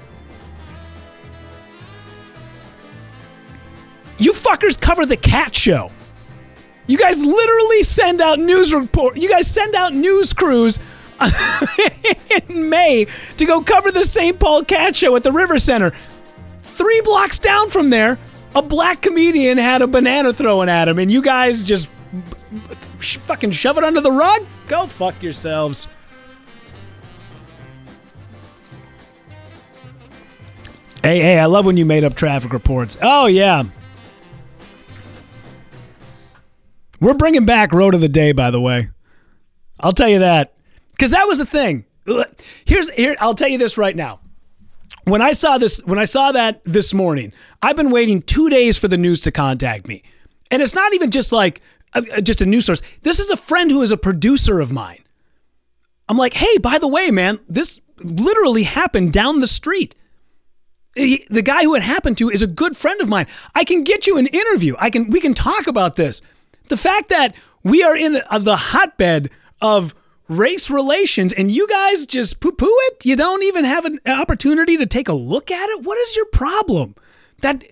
You 4.18 4.32
fuckers 4.32 4.78
cover 4.78 5.06
the 5.06 5.16
cat 5.16 5.56
show. 5.56 5.90
You 6.86 6.98
guys 6.98 7.18
literally 7.18 7.82
send 7.82 8.20
out 8.20 8.38
news 8.38 8.74
report. 8.74 9.16
You 9.16 9.30
guys 9.30 9.50
send 9.50 9.74
out 9.74 9.94
news 9.94 10.34
crews 10.34 10.78
in 12.48 12.68
May 12.68 13.06
to 13.38 13.46
go 13.46 13.62
cover 13.62 13.90
the 13.90 14.04
St. 14.04 14.38
Paul 14.38 14.64
Cat 14.64 14.94
Show 14.94 15.16
at 15.16 15.22
the 15.22 15.30
RiverCentre. 15.30 15.94
Three 16.60 17.00
blocks 17.04 17.38
down 17.38 17.70
from 17.70 17.88
there, 17.88 18.18
a 18.54 18.60
black 18.60 19.00
comedian 19.00 19.56
had 19.56 19.80
a 19.80 19.86
banana 19.86 20.32
thrown 20.32 20.68
at 20.68 20.88
him, 20.88 20.98
and 20.98 21.10
you 21.10 21.22
guys 21.22 21.64
just 21.64 21.88
fucking 22.58 23.50
shove 23.50 23.78
it 23.78 23.84
under 23.84 24.00
the 24.00 24.12
rug? 24.12 24.42
Go 24.68 24.86
fuck 24.86 25.22
yourselves. 25.22 25.88
Hey, 31.02 31.20
hey, 31.20 31.38
I 31.40 31.46
love 31.46 31.66
when 31.66 31.76
you 31.76 31.84
made 31.84 32.04
up 32.04 32.14
traffic 32.14 32.52
reports. 32.52 32.96
Oh, 33.02 33.26
yeah. 33.26 33.64
We're 37.00 37.14
bringing 37.14 37.44
back 37.44 37.72
Road 37.72 37.94
of 37.94 38.00
the 38.00 38.08
Day, 38.08 38.30
by 38.30 38.52
the 38.52 38.60
way. 38.60 38.90
I'll 39.80 39.92
tell 39.92 40.08
you 40.08 40.20
that. 40.20 40.54
Because 40.92 41.10
that 41.10 41.24
was 41.24 41.38
the 41.38 41.46
thing. 41.46 41.84
Here's 42.64 42.90
here, 42.90 43.16
I'll 43.18 43.34
tell 43.34 43.48
you 43.48 43.58
this 43.58 43.76
right 43.76 43.96
now. 43.96 44.20
When 45.04 45.20
I 45.20 45.32
saw 45.32 45.58
this, 45.58 45.84
when 45.84 45.98
I 45.98 46.04
saw 46.04 46.30
that 46.30 46.62
this 46.62 46.94
morning, 46.94 47.32
I've 47.60 47.76
been 47.76 47.90
waiting 47.90 48.22
two 48.22 48.48
days 48.48 48.78
for 48.78 48.86
the 48.86 48.96
news 48.96 49.20
to 49.22 49.32
contact 49.32 49.88
me. 49.88 50.04
And 50.52 50.62
it's 50.62 50.76
not 50.76 50.94
even 50.94 51.10
just 51.10 51.32
like 51.32 51.60
just 52.22 52.40
a 52.40 52.46
news 52.46 52.64
source. 52.66 52.82
This 53.02 53.18
is 53.20 53.30
a 53.30 53.36
friend 53.36 53.70
who 53.70 53.82
is 53.82 53.92
a 53.92 53.96
producer 53.96 54.60
of 54.60 54.72
mine. 54.72 55.02
I'm 56.08 56.16
like, 56.16 56.34
hey, 56.34 56.58
by 56.58 56.78
the 56.78 56.88
way, 56.88 57.10
man, 57.10 57.38
this 57.48 57.80
literally 57.98 58.64
happened 58.64 59.12
down 59.12 59.40
the 59.40 59.46
street. 59.46 59.94
He- 60.94 61.26
the 61.30 61.42
guy 61.42 61.62
who 61.62 61.74
it 61.74 61.82
happened 61.82 62.18
to 62.18 62.28
is 62.30 62.42
a 62.42 62.46
good 62.46 62.76
friend 62.76 63.00
of 63.00 63.08
mine. 63.08 63.26
I 63.54 63.64
can 63.64 63.82
get 63.84 64.06
you 64.06 64.18
an 64.18 64.26
interview. 64.26 64.74
I 64.78 64.90
can 64.90 65.10
we 65.10 65.20
can 65.20 65.34
talk 65.34 65.66
about 65.66 65.96
this. 65.96 66.20
The 66.68 66.76
fact 66.76 67.08
that 67.08 67.34
we 67.62 67.82
are 67.82 67.96
in 67.96 68.16
uh, 68.28 68.38
the 68.38 68.56
hotbed 68.56 69.30
of 69.60 69.94
race 70.28 70.70
relations 70.70 71.32
and 71.32 71.50
you 71.50 71.66
guys 71.68 72.06
just 72.06 72.40
poo-poo 72.40 72.66
it. 72.88 73.04
You 73.04 73.16
don't 73.16 73.42
even 73.44 73.64
have 73.64 73.84
an 73.84 74.00
opportunity 74.06 74.76
to 74.76 74.86
take 74.86 75.08
a 75.08 75.12
look 75.12 75.50
at 75.50 75.68
it. 75.70 75.82
What 75.82 75.98
is 75.98 76.16
your 76.16 76.26
problem? 76.26 76.94
That 77.40 77.64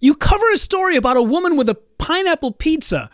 You 0.00 0.14
cover 0.14 0.44
a 0.52 0.58
story 0.58 0.96
about 0.96 1.16
a 1.16 1.22
woman 1.22 1.56
with 1.56 1.68
a 1.68 1.74
pineapple 1.98 2.52
pizza. 2.52 3.10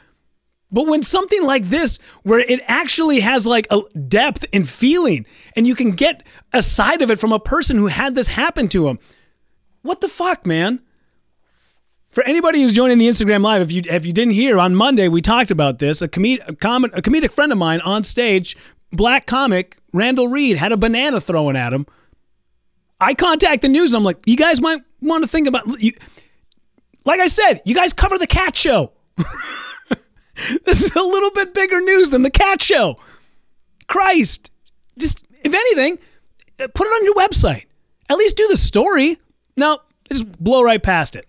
But 0.70 0.86
when 0.86 1.02
something 1.02 1.42
like 1.42 1.64
this, 1.64 1.98
where 2.22 2.40
it 2.40 2.60
actually 2.66 3.20
has 3.20 3.46
like 3.46 3.66
a 3.70 3.80
depth 3.98 4.44
and 4.52 4.68
feeling, 4.68 5.24
and 5.56 5.66
you 5.66 5.74
can 5.74 5.92
get 5.92 6.26
a 6.52 6.62
side 6.62 7.00
of 7.00 7.10
it 7.10 7.18
from 7.18 7.32
a 7.32 7.40
person 7.40 7.78
who 7.78 7.86
had 7.86 8.14
this 8.14 8.28
happen 8.28 8.68
to 8.68 8.88
him, 8.88 8.98
what 9.82 10.00
the 10.00 10.08
fuck, 10.08 10.46
man? 10.46 10.80
For 12.10 12.22
anybody 12.24 12.60
who's 12.60 12.74
joining 12.74 12.98
the 12.98 13.08
Instagram 13.08 13.42
live, 13.42 13.62
if 13.62 13.72
you 13.72 13.82
if 13.86 14.04
you 14.04 14.12
didn't 14.12 14.34
hear 14.34 14.58
on 14.58 14.74
Monday, 14.74 15.08
we 15.08 15.22
talked 15.22 15.50
about 15.50 15.78
this. 15.78 16.02
A, 16.02 16.08
comed- 16.08 16.40
a, 16.46 16.54
com- 16.54 16.84
a 16.84 17.02
comedic 17.02 17.32
friend 17.32 17.52
of 17.52 17.58
mine 17.58 17.80
on 17.80 18.04
stage, 18.04 18.56
black 18.92 19.26
comic 19.26 19.78
Randall 19.92 20.28
Reed, 20.28 20.56
had 20.56 20.72
a 20.72 20.76
banana 20.76 21.20
thrown 21.20 21.56
at 21.56 21.72
him. 21.72 21.86
I 23.00 23.14
contact 23.14 23.62
the 23.62 23.68
news 23.68 23.92
and 23.92 23.98
I'm 23.98 24.04
like, 24.04 24.18
you 24.26 24.36
guys 24.36 24.60
might 24.60 24.80
want 25.00 25.22
to 25.22 25.28
think 25.28 25.46
about. 25.46 25.80
You, 25.80 25.92
like 27.04 27.20
I 27.20 27.28
said, 27.28 27.60
you 27.64 27.74
guys 27.74 27.92
cover 27.92 28.18
the 28.18 28.26
cat 28.26 28.56
show. 28.56 28.92
this 30.64 30.82
is 30.82 30.94
a 30.94 31.02
little 31.02 31.30
bit 31.30 31.54
bigger 31.54 31.80
news 31.80 32.10
than 32.10 32.22
the 32.22 32.30
cat 32.30 32.62
show. 32.62 32.98
Christ, 33.86 34.50
just 34.98 35.24
if 35.42 35.54
anything, 35.54 35.98
uh, 36.60 36.68
put 36.74 36.86
it 36.86 36.90
on 36.90 37.04
your 37.04 37.14
website. 37.14 37.64
At 38.08 38.16
least 38.16 38.36
do 38.36 38.46
the 38.48 38.56
story. 38.56 39.18
No, 39.56 39.78
just 40.04 40.30
blow 40.42 40.62
right 40.62 40.82
past 40.82 41.16
it. 41.16 41.26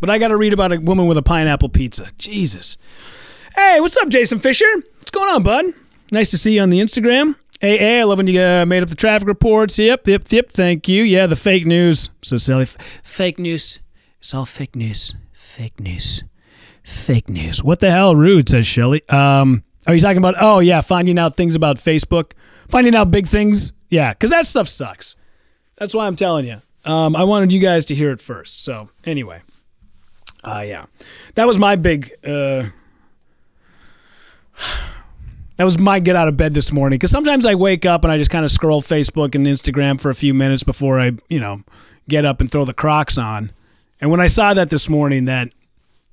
But 0.00 0.10
I 0.10 0.18
got 0.18 0.28
to 0.28 0.36
read 0.36 0.52
about 0.52 0.72
a 0.72 0.78
woman 0.78 1.06
with 1.06 1.18
a 1.18 1.22
pineapple 1.22 1.68
pizza. 1.68 2.08
Jesus. 2.18 2.76
Hey, 3.54 3.80
what's 3.80 3.96
up, 3.96 4.08
Jason 4.08 4.38
Fisher? 4.38 4.70
What's 4.98 5.10
going 5.10 5.28
on, 5.28 5.42
bud? 5.42 5.66
Nice 6.12 6.30
to 6.30 6.38
see 6.38 6.54
you 6.54 6.62
on 6.62 6.70
the 6.70 6.80
Instagram. 6.80 7.34
Hey, 7.60 7.76
hey, 7.76 8.00
I 8.00 8.04
love 8.04 8.18
when 8.18 8.28
you 8.28 8.40
uh, 8.40 8.64
made 8.66 8.82
up 8.82 8.88
the 8.88 8.94
traffic 8.94 9.26
reports. 9.26 9.78
Yep, 9.78 10.06
yep, 10.06 10.30
yep. 10.30 10.50
Thank 10.50 10.88
you. 10.88 11.02
Yeah, 11.02 11.26
the 11.26 11.36
fake 11.36 11.66
news. 11.66 12.10
So 12.22 12.36
silly. 12.36 12.62
F- 12.62 12.76
fake 13.02 13.38
news. 13.38 13.80
It's 14.18 14.32
all 14.32 14.44
fake 14.44 14.76
news. 14.76 15.16
Fake 15.32 15.80
news. 15.80 16.22
Fake 16.88 17.28
news. 17.28 17.62
What 17.62 17.80
the 17.80 17.90
hell, 17.90 18.16
rude? 18.16 18.48
Says 18.48 18.66
Shelly. 18.66 19.06
Um, 19.10 19.62
are 19.86 19.92
you 19.94 20.00
talking 20.00 20.16
about? 20.16 20.36
Oh 20.38 20.60
yeah, 20.60 20.80
finding 20.80 21.18
out 21.18 21.36
things 21.36 21.54
about 21.54 21.76
Facebook, 21.76 22.32
finding 22.70 22.94
out 22.94 23.10
big 23.10 23.26
things. 23.26 23.74
Yeah, 23.90 24.14
because 24.14 24.30
that 24.30 24.46
stuff 24.46 24.68
sucks. 24.68 25.14
That's 25.76 25.92
why 25.92 26.06
I'm 26.06 26.16
telling 26.16 26.46
you. 26.46 26.62
Um, 26.86 27.14
I 27.14 27.24
wanted 27.24 27.52
you 27.52 27.60
guys 27.60 27.84
to 27.86 27.94
hear 27.94 28.10
it 28.10 28.22
first. 28.22 28.64
So 28.64 28.88
anyway, 29.04 29.42
uh, 30.42 30.64
yeah, 30.66 30.86
that 31.34 31.46
was 31.46 31.58
my 31.58 31.76
big. 31.76 32.10
Uh, 32.24 32.70
that 35.58 35.64
was 35.64 35.78
my 35.78 36.00
get 36.00 36.16
out 36.16 36.28
of 36.28 36.38
bed 36.38 36.54
this 36.54 36.72
morning 36.72 36.96
because 36.96 37.10
sometimes 37.10 37.44
I 37.44 37.54
wake 37.54 37.84
up 37.84 38.02
and 38.02 38.10
I 38.10 38.16
just 38.16 38.30
kind 38.30 38.46
of 38.46 38.50
scroll 38.50 38.80
Facebook 38.80 39.34
and 39.34 39.46
Instagram 39.46 40.00
for 40.00 40.08
a 40.08 40.14
few 40.14 40.32
minutes 40.32 40.64
before 40.64 40.98
I, 40.98 41.12
you 41.28 41.38
know, 41.38 41.64
get 42.08 42.24
up 42.24 42.40
and 42.40 42.50
throw 42.50 42.64
the 42.64 42.72
Crocs 42.72 43.18
on. 43.18 43.50
And 44.00 44.10
when 44.10 44.20
I 44.20 44.28
saw 44.28 44.54
that 44.54 44.70
this 44.70 44.88
morning, 44.88 45.26
that 45.26 45.52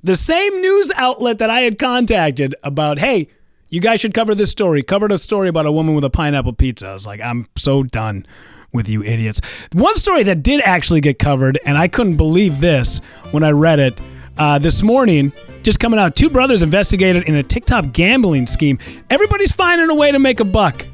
the 0.06 0.16
same 0.16 0.62
news 0.62 0.92
outlet 0.98 1.40
that 1.40 1.50
I 1.50 1.62
had 1.62 1.80
contacted 1.80 2.54
about, 2.62 3.00
hey, 3.00 3.28
you 3.70 3.82
guys 3.82 4.00
should 4.00 4.14
cover 4.14 4.36
this 4.36 4.52
story, 4.52 4.84
covered 4.84 5.12
a 5.12 5.18
story 5.18 5.50
about 5.50 5.66
a 5.66 5.72
woman 5.72 5.96
with 5.96 6.04
a 6.04 6.12
pineapple 6.12 6.54
pizza. 6.54 6.90
I 6.90 6.94
was 6.94 7.08
like, 7.08 7.20
I'm 7.22 7.48
so 7.58 7.82
done 7.82 8.28
with 8.72 8.88
you 8.88 9.04
idiots. 9.04 9.42
One 9.74 9.96
story 9.96 10.22
that 10.24 10.44
did 10.44 10.62
actually 10.64 11.02
get 11.02 11.18
covered, 11.18 11.60
and 11.66 11.76
I 11.76 11.88
couldn't 11.88 12.18
believe 12.18 12.60
this 12.60 13.02
when 13.32 13.44
I 13.44 13.50
read 13.50 13.80
it 13.80 14.00
uh, 14.38 14.60
this 14.60 14.84
morning. 14.84 15.34
Just 15.64 15.80
coming 15.80 16.00
out, 16.00 16.16
two 16.16 16.30
brothers 16.30 16.62
investigated 16.62 17.24
in 17.24 17.34
a 17.34 17.42
TikTok 17.42 17.92
gambling 17.92 18.46
scheme. 18.46 18.78
Everybody's 19.10 19.54
finding 19.54 19.90
a 19.90 19.96
way 19.96 20.12
to 20.12 20.20
make 20.20 20.40
a 20.40 20.46
buck. 20.46 20.86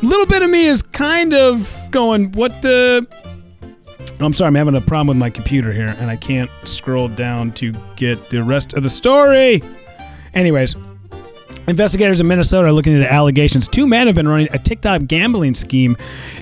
Little 0.00 0.26
bit 0.26 0.42
of 0.42 0.50
me 0.50 0.66
is 0.66 0.80
kind 0.80 1.34
of 1.34 1.88
going, 1.90 2.30
what 2.32 2.62
the? 2.62 3.04
Oh, 4.18 4.24
I'm 4.24 4.32
sorry, 4.32 4.48
I'm 4.48 4.54
having 4.54 4.74
a 4.74 4.80
problem 4.80 5.08
with 5.08 5.16
my 5.18 5.30
computer 5.30 5.72
here, 5.72 5.94
and 5.98 6.10
I 6.10 6.16
can't 6.16 6.50
scroll 6.64 7.08
down 7.08 7.52
to 7.52 7.72
get 7.96 8.30
the 8.30 8.42
rest 8.42 8.74
of 8.74 8.82
the 8.82 8.90
story. 8.90 9.62
Anyways, 10.32 10.74
Investigators 11.68 12.20
in 12.20 12.28
Minnesota 12.28 12.68
are 12.68 12.72
looking 12.72 12.92
into 12.92 13.12
allegations. 13.12 13.66
Two 13.66 13.88
men 13.88 14.06
have 14.06 14.14
been 14.14 14.28
running 14.28 14.48
a 14.52 14.58
TikTok 14.58 15.06
gambling 15.06 15.54
scheme 15.54 15.96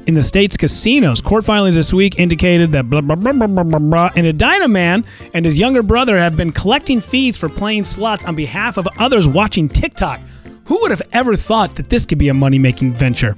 in 0.06 0.12
the 0.12 0.22
state's 0.22 0.54
casinos. 0.56 1.22
Court 1.22 1.44
filings 1.44 1.76
this 1.76 1.94
week 1.94 2.18
indicated 2.18 2.70
that 2.70 2.90
blah, 2.90 3.00
blah, 3.00 3.16
blah, 3.16 3.32
blah, 3.32 3.46
blah, 3.46 3.64
blah, 3.64 3.78
blah, 3.78 4.10
and 4.16 4.26
Edina 4.26 4.68
man 4.68 5.02
and 5.32 5.46
his 5.46 5.58
younger 5.58 5.82
brother 5.82 6.18
have 6.18 6.36
been 6.36 6.52
collecting 6.52 7.00
fees 7.00 7.38
for 7.38 7.48
playing 7.48 7.84
slots 7.84 8.24
on 8.24 8.34
behalf 8.34 8.76
of 8.76 8.86
others 8.98 9.26
watching 9.26 9.66
TikTok. 9.66 10.20
Who 10.66 10.80
would 10.80 10.90
have 10.90 11.02
ever 11.12 11.36
thought 11.36 11.76
that 11.76 11.90
this 11.90 12.06
could 12.06 12.18
be 12.18 12.28
a 12.28 12.34
money 12.34 12.58
making 12.58 12.94
venture? 12.94 13.36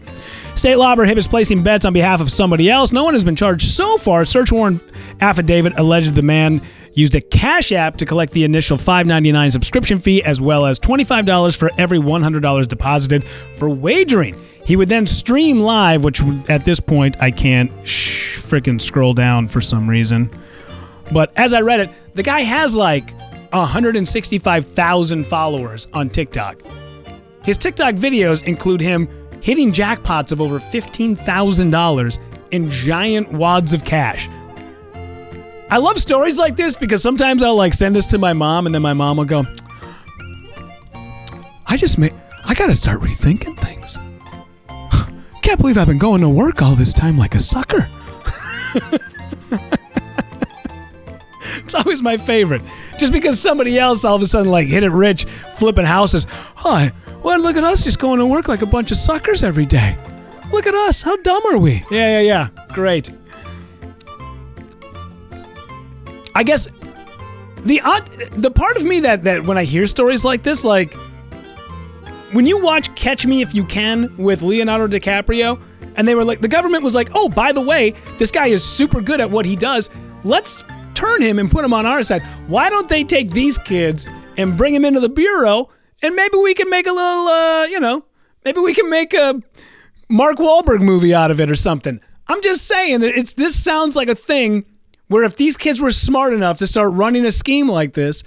State 0.54 0.76
law 0.76 0.94
prohibits 0.94 1.26
placing 1.26 1.62
bets 1.62 1.84
on 1.84 1.92
behalf 1.92 2.20
of 2.20 2.30
somebody 2.30 2.70
else. 2.70 2.92
No 2.92 3.04
one 3.04 3.14
has 3.14 3.24
been 3.24 3.36
charged 3.36 3.66
so 3.66 3.98
far. 3.98 4.24
Search 4.24 4.52
warrant 4.52 4.82
affidavit 5.20 5.76
alleged 5.76 6.14
the 6.14 6.22
man 6.22 6.62
used 6.94 7.14
a 7.14 7.20
Cash 7.20 7.72
App 7.72 7.96
to 7.98 8.06
collect 8.06 8.32
the 8.32 8.44
initial 8.44 8.78
$5.99 8.78 9.52
subscription 9.52 9.98
fee 9.98 10.22
as 10.22 10.40
well 10.40 10.64
as 10.66 10.80
$25 10.80 11.56
for 11.56 11.70
every 11.78 11.98
$100 11.98 12.68
deposited 12.68 13.22
for 13.22 13.68
wagering. 13.68 14.34
He 14.64 14.76
would 14.76 14.88
then 14.88 15.06
stream 15.06 15.60
live, 15.60 16.04
which 16.04 16.20
at 16.48 16.64
this 16.64 16.80
point 16.80 17.16
I 17.20 17.30
can't 17.30 17.70
sh- 17.86 18.38
freaking 18.38 18.80
scroll 18.80 19.14
down 19.14 19.48
for 19.48 19.60
some 19.60 19.88
reason. 19.90 20.30
But 21.12 21.32
as 21.36 21.52
I 21.52 21.60
read 21.60 21.80
it, 21.80 21.90
the 22.14 22.22
guy 22.22 22.40
has 22.40 22.74
like 22.74 23.10
165,000 23.52 25.26
followers 25.26 25.88
on 25.92 26.08
TikTok. 26.08 26.62
His 27.46 27.56
TikTok 27.56 27.94
videos 27.94 28.42
include 28.42 28.80
him 28.80 29.08
hitting 29.40 29.70
jackpots 29.70 30.32
of 30.32 30.40
over 30.40 30.58
$15,000 30.58 32.18
in 32.50 32.68
giant 32.68 33.32
wads 33.32 33.72
of 33.72 33.84
cash. 33.84 34.28
I 35.70 35.78
love 35.78 35.96
stories 35.98 36.38
like 36.38 36.56
this 36.56 36.76
because 36.76 37.00
sometimes 37.02 37.44
I'll 37.44 37.54
like 37.54 37.72
send 37.72 37.94
this 37.94 38.06
to 38.08 38.18
my 38.18 38.32
mom 38.32 38.66
and 38.66 38.74
then 38.74 38.82
my 38.82 38.94
mom 38.94 39.18
will 39.18 39.26
go, 39.26 39.44
I 41.68 41.76
just 41.76 41.98
made, 41.98 42.12
I 42.44 42.54
gotta 42.54 42.74
start 42.74 43.00
rethinking 43.00 43.56
things. 43.58 43.96
Can't 45.42 45.60
believe 45.60 45.78
I've 45.78 45.86
been 45.86 45.98
going 45.98 46.22
to 46.22 46.28
work 46.28 46.62
all 46.62 46.74
this 46.74 46.92
time 46.92 47.16
like 47.16 47.36
a 47.36 47.40
sucker. 47.40 47.88
it's 51.58 51.76
always 51.76 52.02
my 52.02 52.16
favorite. 52.16 52.62
Just 52.98 53.12
because 53.12 53.38
somebody 53.38 53.78
else 53.78 54.04
all 54.04 54.16
of 54.16 54.22
a 54.22 54.26
sudden 54.26 54.50
like 54.50 54.66
hit 54.66 54.82
it 54.82 54.90
rich, 54.90 55.26
flipping 55.56 55.84
houses. 55.84 56.26
Hi, 56.56 56.92
well 57.26 57.40
look 57.40 57.56
at 57.56 57.64
us 57.64 57.82
just 57.82 57.98
going 57.98 58.20
to 58.20 58.26
work 58.26 58.46
like 58.46 58.62
a 58.62 58.66
bunch 58.66 58.92
of 58.92 58.96
suckers 58.96 59.42
every 59.42 59.66
day. 59.66 59.98
Look 60.52 60.64
at 60.68 60.76
us, 60.76 61.02
how 61.02 61.16
dumb 61.16 61.42
are 61.46 61.58
we? 61.58 61.84
Yeah, 61.90 62.20
yeah, 62.20 62.20
yeah. 62.20 62.48
Great. 62.68 63.10
I 66.36 66.44
guess 66.44 66.68
the 67.64 67.80
odd, 67.80 68.06
the 68.30 68.52
part 68.52 68.76
of 68.76 68.84
me 68.84 69.00
that 69.00 69.24
that 69.24 69.42
when 69.42 69.58
I 69.58 69.64
hear 69.64 69.88
stories 69.88 70.24
like 70.24 70.44
this, 70.44 70.64
like 70.64 70.92
when 72.30 72.46
you 72.46 72.62
watch 72.62 72.94
Catch 72.94 73.26
Me 73.26 73.42
If 73.42 73.56
You 73.56 73.64
Can 73.64 74.16
with 74.16 74.42
Leonardo 74.42 74.86
DiCaprio, 74.86 75.60
and 75.96 76.06
they 76.06 76.14
were 76.14 76.24
like, 76.24 76.40
the 76.40 76.48
government 76.48 76.84
was 76.84 76.94
like, 76.94 77.08
oh, 77.12 77.28
by 77.28 77.50
the 77.50 77.60
way, 77.60 77.90
this 78.18 78.30
guy 78.30 78.46
is 78.46 78.62
super 78.62 79.00
good 79.00 79.20
at 79.20 79.28
what 79.28 79.46
he 79.46 79.56
does. 79.56 79.90
Let's 80.22 80.62
turn 80.94 81.22
him 81.22 81.40
and 81.40 81.50
put 81.50 81.64
him 81.64 81.72
on 81.72 81.86
our 81.86 82.04
side. 82.04 82.22
Why 82.46 82.70
don't 82.70 82.88
they 82.88 83.02
take 83.02 83.32
these 83.32 83.58
kids 83.58 84.06
and 84.36 84.56
bring 84.56 84.74
him 84.74 84.84
into 84.84 85.00
the 85.00 85.08
bureau, 85.08 85.70
and 86.02 86.14
maybe 86.14 86.36
we 86.36 86.54
can 86.54 86.68
make 86.70 86.86
a 86.86 86.92
little, 86.92 87.26
uh, 87.26 87.64
you 87.66 87.80
know, 87.80 88.04
maybe 88.44 88.60
we 88.60 88.74
can 88.74 88.88
make 88.90 89.14
a 89.14 89.42
Mark 90.08 90.36
Wahlberg 90.36 90.82
movie 90.82 91.14
out 91.14 91.30
of 91.30 91.40
it 91.40 91.50
or 91.50 91.56
something. 91.56 92.00
I'm 92.28 92.42
just 92.42 92.66
saying 92.66 93.00
that 93.00 93.16
it's 93.16 93.34
this 93.34 93.62
sounds 93.62 93.96
like 93.96 94.08
a 94.08 94.14
thing 94.14 94.64
where 95.08 95.24
if 95.24 95.36
these 95.36 95.56
kids 95.56 95.80
were 95.80 95.90
smart 95.90 96.32
enough 96.32 96.58
to 96.58 96.66
start 96.66 96.92
running 96.92 97.24
a 97.24 97.30
scheme 97.30 97.68
like 97.68 97.92
this, 97.92 98.24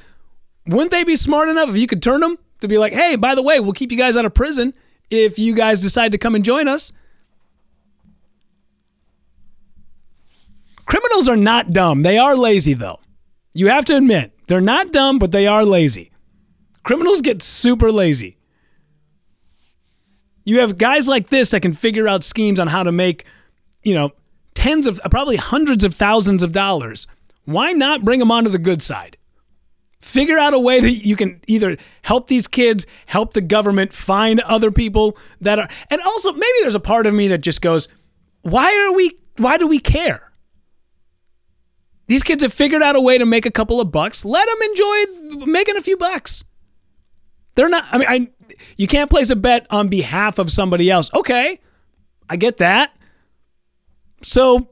wouldn't 0.65 0.91
they 0.91 1.03
be 1.03 1.15
smart 1.15 1.49
enough 1.49 1.69
if 1.69 1.77
you 1.77 1.88
could 1.88 2.01
turn 2.01 2.21
them 2.21 2.38
to 2.62 2.67
be 2.67 2.77
like, 2.77 2.93
hey, 2.93 3.15
by 3.15 3.36
the 3.36 3.43
way, 3.43 3.60
we'll 3.60 3.73
keep 3.73 3.91
you 3.91 3.97
guys 3.97 4.15
out 4.15 4.25
of 4.25 4.34
prison 4.34 4.73
if 5.10 5.39
you 5.39 5.55
guys 5.55 5.82
decide 5.82 6.12
to 6.12 6.17
come 6.17 6.36
and 6.36 6.45
join 6.45 6.67
us? 6.67 6.91
Criminals 10.86 11.29
are 11.29 11.38
not 11.38 11.71
dumb. 11.71 12.01
They 12.01 12.17
are 12.17 12.36
lazy, 12.36 12.73
though. 12.73 12.99
You 13.53 13.67
have 13.67 13.86
to 13.86 13.97
admit, 13.97 14.32
they're 14.47 14.62
not 14.62 14.91
dumb, 14.91 15.19
but 15.19 15.32
they 15.32 15.45
are 15.45 15.63
lazy. 15.63 16.12
Criminals 16.89 17.21
get 17.21 17.43
super 17.43 17.91
lazy. 17.91 18.36
You 20.43 20.62
have 20.62 20.80
guys 20.80 21.08
like 21.08 21.30
this 21.30 21.52
that 21.52 21.62
can 21.62 21.73
figure 21.73 22.08
out 22.08 22.23
schemes 22.23 22.60
on 22.60 22.65
how 22.65 22.82
to 22.82 22.91
make, 22.91 23.25
you 23.84 23.93
know, 23.93 24.13
tens 24.56 24.88
of, 24.88 24.99
probably 25.12 25.36
hundreds 25.36 25.84
of 25.84 25.93
thousands 25.93 26.41
of 26.41 26.52
dollars. 26.52 27.06
Why 27.45 27.73
not 27.73 28.04
bring 28.04 28.19
them 28.19 28.32
onto 28.32 28.49
the 28.49 28.58
good 28.58 28.82
side? 28.82 29.17
Figure 30.02 30.39
out 30.39 30.56
a 30.56 30.60
way 30.60 30.80
that 30.80 31.06
you 31.06 31.15
can 31.15 31.41
either 31.45 31.78
help 32.02 32.25
these 32.28 32.47
kids, 32.47 32.88
help 33.06 33.34
the 33.34 33.41
government 33.41 33.93
find 33.93 34.39
other 34.39 34.71
people 34.71 35.15
that 35.41 35.60
are, 35.60 35.69
and 35.91 36.02
also 36.02 36.32
maybe 36.32 36.58
there's 36.62 36.73
a 36.73 36.80
part 36.80 37.06
of 37.06 37.13
me 37.13 37.28
that 37.28 37.41
just 37.41 37.62
goes, 37.62 37.88
why 38.41 38.65
are 38.65 38.95
we, 38.95 39.15
why 39.38 39.60
do 39.60 39.67
we 39.67 39.78
care? 39.78 40.32
These 42.08 42.23
kids 42.23 42.41
have 42.41 42.52
figured 42.52 42.82
out 42.82 42.95
a 42.95 43.02
way 43.02 43.19
to 43.19 43.28
make 43.28 43.45
a 43.45 43.52
couple 43.52 43.80
of 43.80 43.91
bucks. 43.91 44.25
Let 44.25 44.47
them 44.47 44.69
enjoy 44.71 45.45
making 45.45 45.78
a 45.78 45.82
few 45.82 45.95
bucks. 45.95 46.45
They're 47.55 47.69
not, 47.69 47.85
I 47.91 47.97
mean, 47.97 48.07
I, 48.07 48.27
you 48.77 48.88
can't 48.88 49.09
place 49.09 49.29
a 49.29 49.35
bet 49.35 49.67
on 49.69 49.88
behalf 49.89 50.39
of 50.39 50.51
somebody 50.51 50.89
else. 50.89 51.13
Okay, 51.13 51.59
I 52.29 52.35
get 52.35 52.57
that. 52.57 52.95
So 54.21 54.69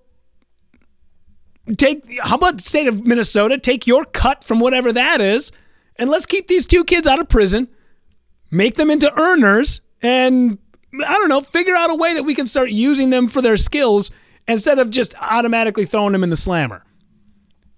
take 1.78 2.20
how 2.22 2.36
about 2.36 2.58
the 2.58 2.64
state 2.64 2.88
of 2.88 3.06
Minnesota? 3.06 3.58
Take 3.58 3.88
your 3.88 4.06
cut 4.06 4.44
from 4.44 4.60
whatever 4.60 4.92
that 4.94 5.22
is, 5.22 5.52
and 5.98 6.10
let's 6.10 6.26
keep 6.26 6.48
these 6.48 6.66
two 6.66 6.84
kids 6.84 7.08
out 7.08 7.20
of 7.20 7.30
prison, 7.30 7.68
make 8.52 8.76
them 8.76 8.90
into 8.90 9.12
earners, 9.20 9.82
and 10.02 10.58
I 10.94 11.14
don't 11.14 11.30
know, 11.30 11.42
figure 11.42 11.76
out 11.76 11.92
a 11.92 11.96
way 11.96 12.14
that 12.14 12.24
we 12.24 12.36
can 12.36 12.48
start 12.48 12.70
using 12.70 13.10
them 13.10 13.28
for 13.28 13.42
their 13.42 13.58
skills 13.58 14.12
instead 14.48 14.80
of 14.80 14.90
just 14.90 15.16
automatically 15.22 15.86
throwing 15.86 16.14
them 16.14 16.24
in 16.24 16.30
the 16.30 16.36
slammer. 16.36 16.84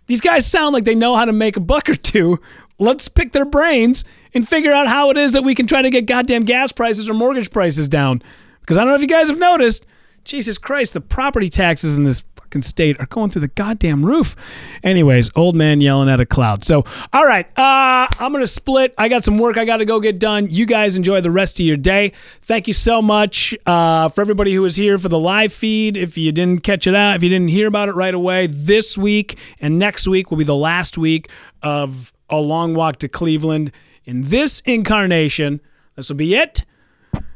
These 0.08 0.22
guys 0.22 0.46
sound 0.46 0.74
like 0.74 0.86
they 0.86 0.96
know 0.96 1.16
how 1.16 1.26
to 1.26 1.34
make 1.34 1.56
a 1.58 1.60
buck 1.60 1.90
or 1.90 1.96
two. 1.96 2.40
Let's 2.80 3.08
pick 3.08 3.32
their 3.32 3.46
brains 3.46 4.04
and 4.34 4.48
figure 4.48 4.72
out 4.72 4.88
how 4.88 5.10
it 5.10 5.18
is 5.18 5.34
that 5.34 5.44
we 5.44 5.56
can 5.56 5.68
try 5.68 5.82
to 5.82 5.90
get 5.90 6.06
goddamn 6.06 6.44
gas 6.44 6.72
prices 6.72 7.10
or 7.10 7.14
mortgage 7.14 7.52
prices 7.52 7.90
down. 7.90 8.22
Because 8.62 8.78
I 8.78 8.82
don't 8.82 8.90
know 8.90 8.96
if 8.96 9.02
you 9.02 9.08
guys 9.08 9.30
have 9.30 9.40
noticed, 9.40 9.86
Jesus 10.24 10.58
Christ, 10.58 10.94
the 10.94 11.02
property 11.02 11.50
taxes 11.50 11.98
in 11.98 12.04
this 12.04 12.24
fucking 12.50 12.62
state 12.64 13.00
are 13.00 13.06
going 13.06 13.30
through 13.30 13.42
the 13.42 13.48
goddamn 13.48 14.04
roof. 14.04 14.36
Anyways, 14.84 15.30
old 15.36 15.56
man 15.56 15.82
yelling 15.82 16.10
at 16.10 16.20
a 16.20 16.26
cloud. 16.26 16.64
So, 16.64 16.84
all 17.14 17.26
right, 17.26 17.46
uh, 17.58 18.08
I'm 18.20 18.32
gonna 18.32 18.48
split. 18.48 18.94
I 18.98 19.08
got 19.08 19.24
some 19.24 19.38
work 19.38 19.58
I 19.58 19.66
got 19.66 19.78
to 19.78 19.86
go 19.86 20.00
get 20.00 20.20
done. 20.20 20.48
You 20.50 20.66
guys 20.66 20.98
enjoy 20.98 21.22
the 21.22 21.32
rest 21.32 21.60
of 21.60 21.66
your 21.66 21.78
day. 21.78 22.12
Thank 22.42 22.68
you 22.68 22.74
so 22.74 23.02
much 23.02 23.56
uh, 23.66 24.10
for 24.10 24.22
everybody 24.22 24.54
who 24.54 24.62
was 24.62 24.76
here 24.76 24.98
for 24.98 25.10
the 25.10 25.20
live 25.20 25.54
feed. 25.54 25.96
If 25.96 26.18
you 26.18 26.32
didn't 26.32 26.64
catch 26.64 26.88
it 26.88 26.96
out, 26.96 27.16
if 27.16 27.24
you 27.24 27.30
didn't 27.30 27.50
hear 27.50 27.68
about 27.68 27.88
it 27.88 27.94
right 27.94 28.14
away, 28.14 28.48
this 28.48 28.98
week 28.98 29.38
and 29.62 29.78
next 29.78 30.08
week 30.08 30.32
will 30.32 30.38
be 30.38 30.44
the 30.44 30.56
last 30.56 30.98
week 30.98 31.30
of 31.62 32.14
a 32.30 32.38
long 32.38 32.74
walk 32.74 32.98
to 32.98 33.08
Cleveland. 33.08 33.72
In 34.10 34.24
this 34.24 34.62
incarnation, 34.62 35.62
this 35.96 36.10
will 36.10 36.16
be 36.16 36.34
it. 36.34 36.66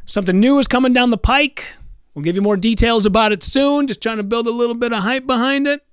Something 0.05 0.39
new 0.39 0.57
is 0.57 0.67
coming 0.67 0.91
down 0.91 1.11
the 1.11 1.19
pike. 1.19 1.75
We'll 2.15 2.23
give 2.23 2.35
you 2.35 2.41
more 2.41 2.57
details 2.57 3.05
about 3.05 3.31
it 3.31 3.43
soon. 3.43 3.85
Just 3.85 4.01
trying 4.01 4.17
to 4.17 4.23
build 4.23 4.47
a 4.47 4.51
little 4.51 4.73
bit 4.73 4.91
of 4.91 5.03
hype 5.03 5.27
behind 5.27 5.67
it. 5.67 5.85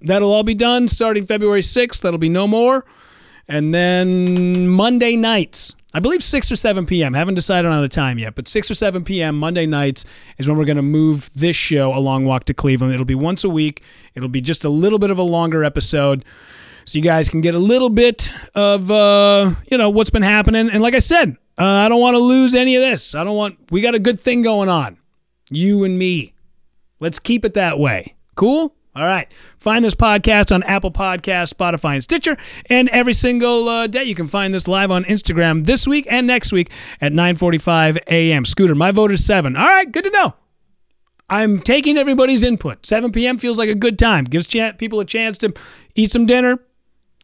That'll 0.00 0.32
all 0.32 0.42
be 0.42 0.54
done 0.54 0.88
starting 0.88 1.26
February 1.26 1.60
6th. 1.60 2.00
That'll 2.00 2.16
be 2.16 2.30
no 2.30 2.48
more. 2.48 2.86
And 3.46 3.74
then 3.74 4.68
Monday 4.68 5.16
nights, 5.16 5.74
I 5.92 6.00
believe 6.00 6.24
6 6.24 6.50
or 6.50 6.56
7 6.56 6.86
p.m. 6.86 7.12
Haven't 7.12 7.34
decided 7.34 7.70
on 7.70 7.84
a 7.84 7.88
time 7.90 8.18
yet, 8.18 8.36
but 8.36 8.48
6 8.48 8.70
or 8.70 8.74
7 8.74 9.04
p.m. 9.04 9.38
Monday 9.38 9.66
nights 9.66 10.06
is 10.38 10.48
when 10.48 10.56
we're 10.56 10.64
going 10.64 10.76
to 10.76 10.82
move 10.82 11.28
this 11.34 11.56
show, 11.56 11.92
A 11.92 12.00
Long 12.00 12.24
Walk 12.24 12.44
to 12.44 12.54
Cleveland. 12.54 12.94
It'll 12.94 13.04
be 13.04 13.14
once 13.14 13.44
a 13.44 13.50
week. 13.50 13.82
It'll 14.14 14.30
be 14.30 14.40
just 14.40 14.64
a 14.64 14.70
little 14.70 14.98
bit 14.98 15.10
of 15.10 15.18
a 15.18 15.22
longer 15.22 15.62
episode 15.62 16.24
so 16.84 16.98
you 16.98 17.02
guys 17.02 17.28
can 17.28 17.40
get 17.40 17.54
a 17.54 17.58
little 17.58 17.90
bit 17.90 18.30
of 18.54 18.90
uh, 18.90 19.50
you 19.70 19.78
know 19.78 19.90
what's 19.90 20.10
been 20.10 20.22
happening. 20.22 20.70
And 20.70 20.82
like 20.82 20.94
I 20.94 20.98
said, 21.00 21.36
uh, 21.58 21.64
I 21.64 21.88
don't 21.88 22.00
want 22.00 22.14
to 22.14 22.18
lose 22.20 22.54
any 22.54 22.76
of 22.76 22.82
this. 22.82 23.14
I 23.14 23.24
don't 23.24 23.36
want. 23.36 23.58
We 23.70 23.80
got 23.80 23.94
a 23.94 23.98
good 23.98 24.18
thing 24.20 24.42
going 24.42 24.68
on, 24.68 24.98
you 25.50 25.84
and 25.84 25.98
me. 25.98 26.34
Let's 27.00 27.18
keep 27.18 27.44
it 27.44 27.54
that 27.54 27.78
way. 27.78 28.14
Cool. 28.34 28.74
All 28.96 29.04
right. 29.04 29.32
Find 29.58 29.84
this 29.84 29.96
podcast 29.96 30.54
on 30.54 30.62
Apple 30.62 30.92
Podcasts, 30.92 31.52
Spotify, 31.52 31.94
and 31.94 32.02
Stitcher. 32.02 32.36
And 32.70 32.88
every 32.90 33.12
single 33.12 33.68
uh, 33.68 33.88
day, 33.88 34.04
you 34.04 34.14
can 34.14 34.28
find 34.28 34.54
this 34.54 34.68
live 34.68 34.92
on 34.92 35.02
Instagram 35.04 35.66
this 35.66 35.84
week 35.86 36.06
and 36.08 36.28
next 36.28 36.52
week 36.52 36.70
at 37.00 37.12
9:45 37.12 37.98
a.m. 38.06 38.44
Scooter, 38.44 38.74
my 38.76 38.92
vote 38.92 39.10
is 39.10 39.24
seven. 39.24 39.56
All 39.56 39.64
right. 39.64 39.90
Good 39.90 40.04
to 40.04 40.10
know. 40.10 40.34
I'm 41.28 41.60
taking 41.60 41.96
everybody's 41.96 42.44
input. 42.44 42.84
7 42.84 43.10
p.m. 43.10 43.38
feels 43.38 43.58
like 43.58 43.70
a 43.70 43.74
good 43.74 43.98
time. 43.98 44.24
Gives 44.24 44.46
ch- 44.46 44.76
people 44.78 45.00
a 45.00 45.04
chance 45.04 45.38
to 45.38 45.52
eat 45.94 46.12
some 46.12 46.26
dinner, 46.26 46.58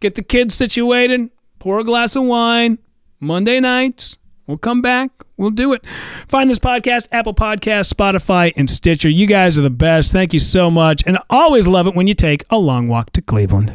get 0.01 0.15
the 0.15 0.23
kids 0.23 0.55
situated, 0.55 1.31
pour 1.59 1.79
a 1.79 1.85
glass 1.85 2.17
of 2.17 2.25
wine. 2.25 2.79
Monday 3.21 3.61
nights, 3.61 4.19
we'll 4.47 4.57
come 4.57 4.83
back. 4.83 5.11
We'll 5.37 5.51
do 5.51 5.73
it. 5.73 5.85
Find 6.29 6.51
this 6.51 6.59
podcast, 6.59 7.09
Apple 7.13 7.35
Podcasts, 7.35 7.93
Spotify, 7.93 8.53
and 8.57 8.69
Stitcher. 8.69 9.09
You 9.09 9.27
guys 9.27 9.57
are 9.57 9.63
the 9.63 9.71
best. 9.71 10.13
Thank 10.13 10.35
you 10.35 10.39
so 10.39 10.71
much. 10.71 11.03
And 11.07 11.19
always 11.31 11.67
love 11.67 11.87
it 11.87 11.95
when 11.95 12.07
you 12.07 12.15
take 12.15 12.45
a 12.51 12.59
long 12.59 12.89
walk 12.89 13.11
to 13.13 13.23
Cleveland. 13.23 13.75